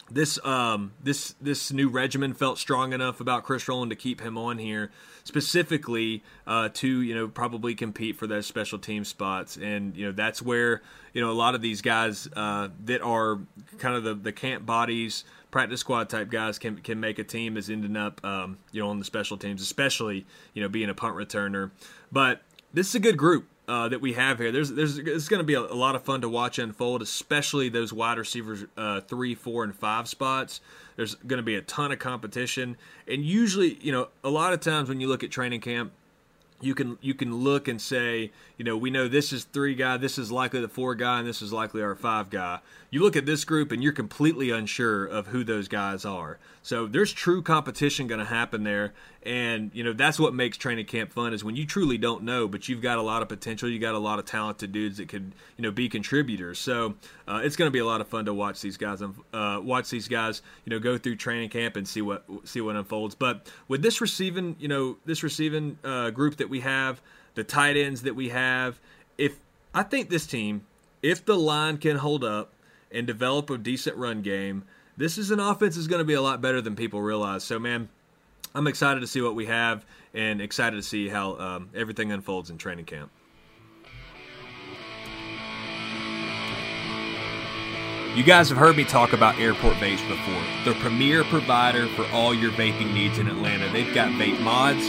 this 0.09 0.43
um 0.45 0.93
this 1.03 1.33
this 1.41 1.71
new 1.71 1.89
regimen 1.89 2.33
felt 2.33 2.59
strong 2.59 2.93
enough 2.93 3.19
about 3.19 3.43
Chris 3.43 3.67
Rowland 3.67 3.89
to 3.89 3.95
keep 3.95 4.21
him 4.21 4.37
on 4.37 4.59
here 4.59 4.91
specifically 5.23 6.23
uh, 6.45 6.69
to 6.73 7.01
you 7.01 7.15
know 7.15 7.27
probably 7.27 7.73
compete 7.73 8.15
for 8.15 8.27
those 8.27 8.45
special 8.45 8.77
team 8.77 9.03
spots. 9.03 9.57
And 9.57 9.95
you 9.97 10.05
know 10.05 10.11
that's 10.11 10.41
where 10.41 10.83
you 11.13 11.21
know 11.21 11.31
a 11.31 11.33
lot 11.33 11.55
of 11.55 11.61
these 11.61 11.81
guys 11.81 12.27
uh, 12.35 12.69
that 12.85 13.01
are 13.01 13.39
kind 13.79 13.95
of 13.95 14.03
the, 14.03 14.13
the 14.13 14.31
camp 14.31 14.65
bodies 14.65 15.23
practice 15.49 15.79
squad 15.79 16.09
type 16.09 16.29
guys 16.29 16.59
can 16.59 16.77
can 16.77 16.99
make 16.99 17.17
a 17.17 17.23
team 17.23 17.57
is 17.57 17.69
ending 17.69 17.97
up 17.97 18.23
um, 18.23 18.59
you 18.71 18.81
know 18.81 18.89
on 18.89 18.99
the 18.99 19.05
special 19.05 19.37
teams 19.37 19.61
especially 19.61 20.25
you 20.53 20.61
know 20.61 20.69
being 20.69 20.89
a 20.89 20.93
punt 20.93 21.15
returner. 21.15 21.71
But 22.11 22.41
this 22.73 22.89
is 22.89 22.95
a 22.95 22.99
good 22.99 23.17
group 23.17 23.47
uh, 23.67 23.89
that 23.89 24.01
we 24.01 24.13
have 24.13 24.39
here. 24.39 24.51
There's 24.51 24.71
there's 24.71 24.97
it's 24.97 25.27
going 25.27 25.39
to 25.39 25.45
be 25.45 25.53
a, 25.53 25.61
a, 25.61 25.75
lot 25.75 25.95
of 25.95 26.03
fun 26.03 26.21
to 26.21 26.29
watch 26.29 26.59
unfold, 26.59 27.01
especially 27.01 27.69
those 27.69 27.91
wide 27.91 28.17
receivers 28.17 28.65
uh, 28.77 29.01
three, 29.01 29.35
four, 29.35 29.63
and 29.63 29.75
five 29.75 30.07
spots. 30.07 30.61
There's 30.95 31.15
going 31.15 31.37
to 31.37 31.43
be 31.43 31.55
a 31.55 31.61
ton 31.61 31.91
of 31.91 31.99
competition, 31.99 32.77
and 33.07 33.23
usually, 33.23 33.77
you 33.81 33.91
know, 33.91 34.09
a 34.23 34.29
lot 34.29 34.53
of 34.53 34.59
times 34.59 34.89
when 34.89 35.01
you 35.01 35.07
look 35.07 35.23
at 35.23 35.31
training 35.31 35.61
camp, 35.61 35.91
you 36.61 36.73
can 36.73 36.97
you 37.01 37.13
can 37.13 37.35
look 37.35 37.67
and 37.67 37.81
say, 37.81 38.31
you 38.57 38.63
know, 38.63 38.77
we 38.77 38.89
know 38.89 39.07
this 39.07 39.33
is 39.33 39.43
three 39.43 39.75
guy, 39.75 39.97
this 39.97 40.17
is 40.17 40.31
likely 40.31 40.61
the 40.61 40.67
four 40.67 40.95
guy, 40.95 41.19
and 41.19 41.27
this 41.27 41.41
is 41.41 41.51
likely 41.51 41.81
our 41.81 41.95
five 41.95 42.29
guy. 42.29 42.59
You 42.89 43.01
look 43.01 43.15
at 43.15 43.25
this 43.25 43.43
group 43.43 43.71
and 43.71 43.83
you're 43.83 43.91
completely 43.91 44.51
unsure 44.51 45.05
of 45.05 45.27
who 45.27 45.43
those 45.43 45.67
guys 45.67 46.05
are. 46.05 46.39
So 46.61 46.87
there's 46.87 47.13
true 47.13 47.43
competition 47.43 48.07
going 48.07 48.19
to 48.19 48.25
happen 48.25 48.63
there, 48.63 48.93
and 49.21 49.69
you 49.73 49.83
know 49.83 49.93
that's 49.93 50.17
what 50.17 50.33
makes 50.33 50.57
training 50.57 50.85
camp 50.85 51.11
fun 51.11 51.33
is 51.33 51.43
when 51.43 51.55
you 51.55 51.65
truly 51.65 51.97
don't 51.97 52.23
know, 52.23 52.47
but 52.47 52.67
you've 52.67 52.81
got 52.81 52.97
a 52.97 53.01
lot 53.01 53.21
of 53.21 53.29
potential, 53.29 53.69
you 53.69 53.77
got 53.77 53.93
a 53.93 53.99
lot 53.99 54.17
of 54.17 54.25
talented 54.25 54.71
dudes 54.71 54.97
that 54.97 55.07
could 55.07 55.33
you 55.57 55.61
know 55.61 55.71
be 55.71 55.89
contributors. 55.89 56.57
So 56.57 56.95
uh, 57.27 57.41
it's 57.43 57.55
going 57.55 57.67
to 57.67 57.71
be 57.71 57.79
a 57.79 57.85
lot 57.85 58.01
of 58.01 58.07
fun 58.07 58.25
to 58.25 58.33
watch 58.33 58.61
these 58.61 58.77
guys 58.77 59.03
uh, 59.03 59.59
watch 59.61 59.89
these 59.89 60.07
guys 60.07 60.41
you 60.63 60.71
know 60.71 60.79
go 60.79 60.97
through 60.97 61.17
training 61.17 61.49
camp 61.49 61.75
and 61.75 61.87
see 61.87 62.01
what 62.01 62.25
see 62.45 62.61
what 62.61 62.75
unfolds. 62.75 63.13
But 63.13 63.47
with 63.67 63.81
this 63.81 64.01
receiving 64.01 64.55
you 64.57 64.67
know 64.67 64.97
this 65.05 65.21
receiving 65.21 65.77
uh, 65.83 66.09
group 66.09 66.37
that 66.37 66.44
we 66.49 66.61
have, 66.61 67.01
the 67.35 67.43
tight 67.43 67.77
ends 67.77 68.03
that 68.03 68.15
we 68.15 68.29
have, 68.29 68.79
if 69.17 69.39
I 69.73 69.83
think 69.83 70.09
this 70.09 70.25
team, 70.25 70.65
if 71.01 71.23
the 71.25 71.35
line 71.35 71.77
can 71.77 71.97
hold 71.97 72.23
up 72.23 72.53
and 72.91 73.05
develop 73.05 73.49
a 73.49 73.57
decent 73.57 73.97
run 73.97 74.21
game, 74.21 74.63
this 74.97 75.17
is 75.17 75.31
an 75.31 75.39
offense 75.39 75.75
is 75.77 75.87
going 75.87 75.99
to 75.99 76.05
be 76.05 76.13
a 76.13 76.21
lot 76.21 76.41
better 76.41 76.61
than 76.61 76.75
people 76.75 77.01
realize. 77.01 77.43
So, 77.43 77.59
man, 77.59 77.89
I'm 78.53 78.67
excited 78.67 79.01
to 79.01 79.07
see 79.07 79.21
what 79.21 79.35
we 79.35 79.47
have 79.47 79.85
and 80.13 80.41
excited 80.41 80.77
to 80.77 80.83
see 80.83 81.09
how 81.09 81.37
um, 81.37 81.69
everything 81.75 82.11
unfolds 82.11 82.49
in 82.49 82.57
training 82.57 82.85
camp. 82.85 83.11
You 88.15 88.23
guys 88.23 88.47
have 88.47 88.57
heard 88.57 88.77
me 88.77 88.85
talk 88.85 89.11
about 89.11 89.37
Airport 89.39 89.75
Vapes 89.75 90.07
before. 90.07 90.41
The 90.63 90.79
premier 90.79 91.25
provider 91.25 91.85
for 91.89 92.05
all 92.13 92.33
your 92.33 92.51
vaping 92.51 92.93
needs 92.93 93.19
in 93.19 93.27
Atlanta. 93.27 93.69
They've 93.73 93.93
got 93.93 94.07
vape 94.13 94.39
mods, 94.39 94.87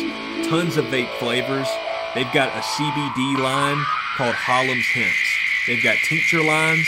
tons 0.49 0.77
of 0.77 0.85
vape 0.85 1.13
flavors. 1.19 1.67
They've 2.15 2.33
got 2.33 2.57
a 2.57 2.61
CBD 2.61 3.43
line 3.43 3.85
called 4.17 4.37
Hollum's 4.37 4.87
Hints. 4.87 5.39
They've 5.67 5.83
got 5.83 5.97
tincture 6.09 6.45
lines. 6.45 6.87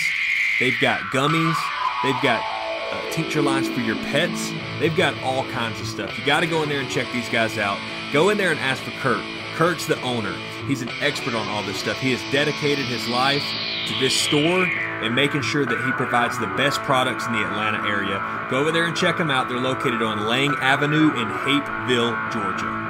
They've 0.61 0.79
got 0.81 1.01
gummies. 1.13 1.57
They've 2.05 2.23
got 2.23 2.41
uh, 2.93 3.11
tincture 3.11 3.43
lines 3.43 3.69
for 3.69 3.81
your 3.81 3.97
pets. 3.97 4.53
They've 4.79 4.97
got 4.97 5.21
all 5.25 5.43
kinds 5.47 5.81
of 5.81 5.89
stuff. 5.89 6.17
You 6.17 6.25
got 6.25 6.41
to 6.41 6.47
go 6.47 6.63
in 6.63 6.69
there 6.69 6.83
and 6.83 6.89
check 6.89 7.11
these 7.13 7.29
guys 7.29 7.59
out. 7.59 7.81
Go 8.13 8.29
in 8.29 8.39
there 8.39 8.53
and 8.53 8.61
ask 8.61 8.81
for 8.85 8.93
Kurt. 9.01 9.25
Kurt's 9.57 9.89
the 9.89 10.01
owner. 10.03 10.37
He's 10.69 10.83
an 10.83 10.91
expert 11.01 11.35
on 11.35 11.49
all 11.49 11.65
this 11.65 11.79
stuff. 11.79 11.99
He 11.99 12.13
has 12.13 12.33
dedicated 12.33 12.85
his 12.85 13.09
life 13.09 13.43
to 13.89 13.99
this 13.99 14.15
store 14.15 14.69
and 15.03 15.15
making 15.15 15.43
sure 15.43 15.65
that 15.65 15.85
he 15.85 15.93
provides 15.93 16.39
the 16.39 16.47
best 16.57 16.81
products 16.83 17.27
in 17.27 17.33
the 17.33 17.45
Atlanta 17.45 17.87
area. 17.87 18.19
Go 18.51 18.61
over 18.61 18.73
there 18.73 18.87
and 18.87 18.97
check 18.97 19.19
them 19.19 19.31
out. 19.31 19.49
They're 19.49 19.59
located 19.59 20.03
on 20.03 20.27
Lang 20.27 20.55
Avenue 20.57 21.11
in 21.11 21.29
Hapeville, 21.29 22.33
Georgia. 22.33 22.88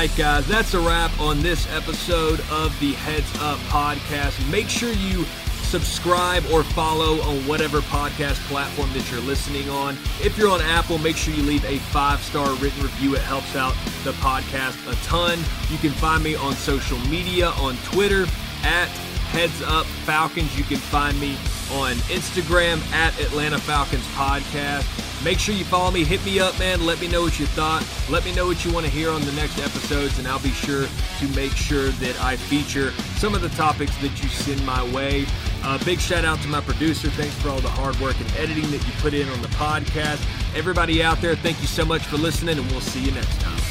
Right, 0.00 0.16
guys, 0.16 0.46
that's 0.46 0.72
a 0.72 0.80
wrap 0.80 1.10
on 1.20 1.42
this 1.42 1.70
episode 1.74 2.40
of 2.50 2.74
the 2.80 2.92
Heads 2.92 3.30
Up 3.38 3.58
podcast. 3.68 4.50
Make 4.50 4.70
sure 4.70 4.90
you 4.94 5.24
subscribe 5.60 6.42
or 6.50 6.62
follow 6.62 7.20
on 7.20 7.36
whatever 7.46 7.80
podcast 7.80 8.36
platform 8.48 8.90
that 8.94 9.10
you're 9.10 9.20
listening 9.20 9.68
on. 9.68 9.98
If 10.22 10.38
you're 10.38 10.50
on 10.50 10.62
Apple, 10.62 10.96
make 10.96 11.18
sure 11.18 11.34
you 11.34 11.42
leave 11.42 11.66
a 11.66 11.76
five 11.92 12.18
star 12.22 12.50
written 12.54 12.82
review. 12.82 13.14
It 13.14 13.20
helps 13.20 13.54
out 13.56 13.74
the 14.02 14.12
podcast 14.12 14.90
a 14.90 14.94
ton. 15.04 15.38
You 15.68 15.76
can 15.76 15.90
find 15.90 16.24
me 16.24 16.34
on 16.34 16.54
social 16.54 16.98
media 17.00 17.50
on 17.58 17.76
Twitter 17.84 18.22
at 18.62 18.88
Heads 19.28 19.60
Up 19.66 19.84
Falcons. 19.84 20.56
You 20.56 20.64
can 20.64 20.78
find 20.78 21.20
me 21.20 21.32
on 21.74 21.92
Instagram 22.08 22.80
at 22.92 23.20
Atlanta 23.20 23.58
Falcons 23.58 24.06
Podcast. 24.14 25.09
Make 25.24 25.38
sure 25.38 25.54
you 25.54 25.64
follow 25.64 25.90
me. 25.90 26.02
Hit 26.02 26.24
me 26.24 26.40
up, 26.40 26.58
man. 26.58 26.86
Let 26.86 26.98
me 27.00 27.06
know 27.06 27.20
what 27.20 27.38
you 27.38 27.46
thought. 27.46 27.86
Let 28.08 28.24
me 28.24 28.34
know 28.34 28.46
what 28.46 28.64
you 28.64 28.72
want 28.72 28.86
to 28.86 28.92
hear 28.92 29.10
on 29.10 29.20
the 29.22 29.32
next 29.32 29.58
episodes, 29.58 30.18
and 30.18 30.26
I'll 30.26 30.40
be 30.40 30.50
sure 30.50 30.86
to 31.18 31.28
make 31.36 31.52
sure 31.52 31.88
that 31.88 32.18
I 32.22 32.36
feature 32.36 32.92
some 33.18 33.34
of 33.34 33.42
the 33.42 33.50
topics 33.50 33.94
that 33.98 34.22
you 34.22 34.28
send 34.30 34.64
my 34.64 34.82
way. 34.92 35.26
Uh, 35.62 35.82
big 35.84 36.00
shout 36.00 36.24
out 36.24 36.40
to 36.40 36.48
my 36.48 36.62
producer. 36.62 37.10
Thanks 37.10 37.34
for 37.36 37.50
all 37.50 37.60
the 37.60 37.68
hard 37.68 37.98
work 38.00 38.18
and 38.18 38.30
editing 38.36 38.70
that 38.70 38.86
you 38.86 38.92
put 39.00 39.12
in 39.12 39.28
on 39.28 39.42
the 39.42 39.48
podcast. 39.48 40.24
Everybody 40.56 41.02
out 41.02 41.20
there, 41.20 41.36
thank 41.36 41.60
you 41.60 41.66
so 41.66 41.84
much 41.84 42.02
for 42.02 42.16
listening, 42.16 42.58
and 42.58 42.70
we'll 42.70 42.80
see 42.80 43.04
you 43.04 43.12
next 43.12 43.40
time. 43.42 43.69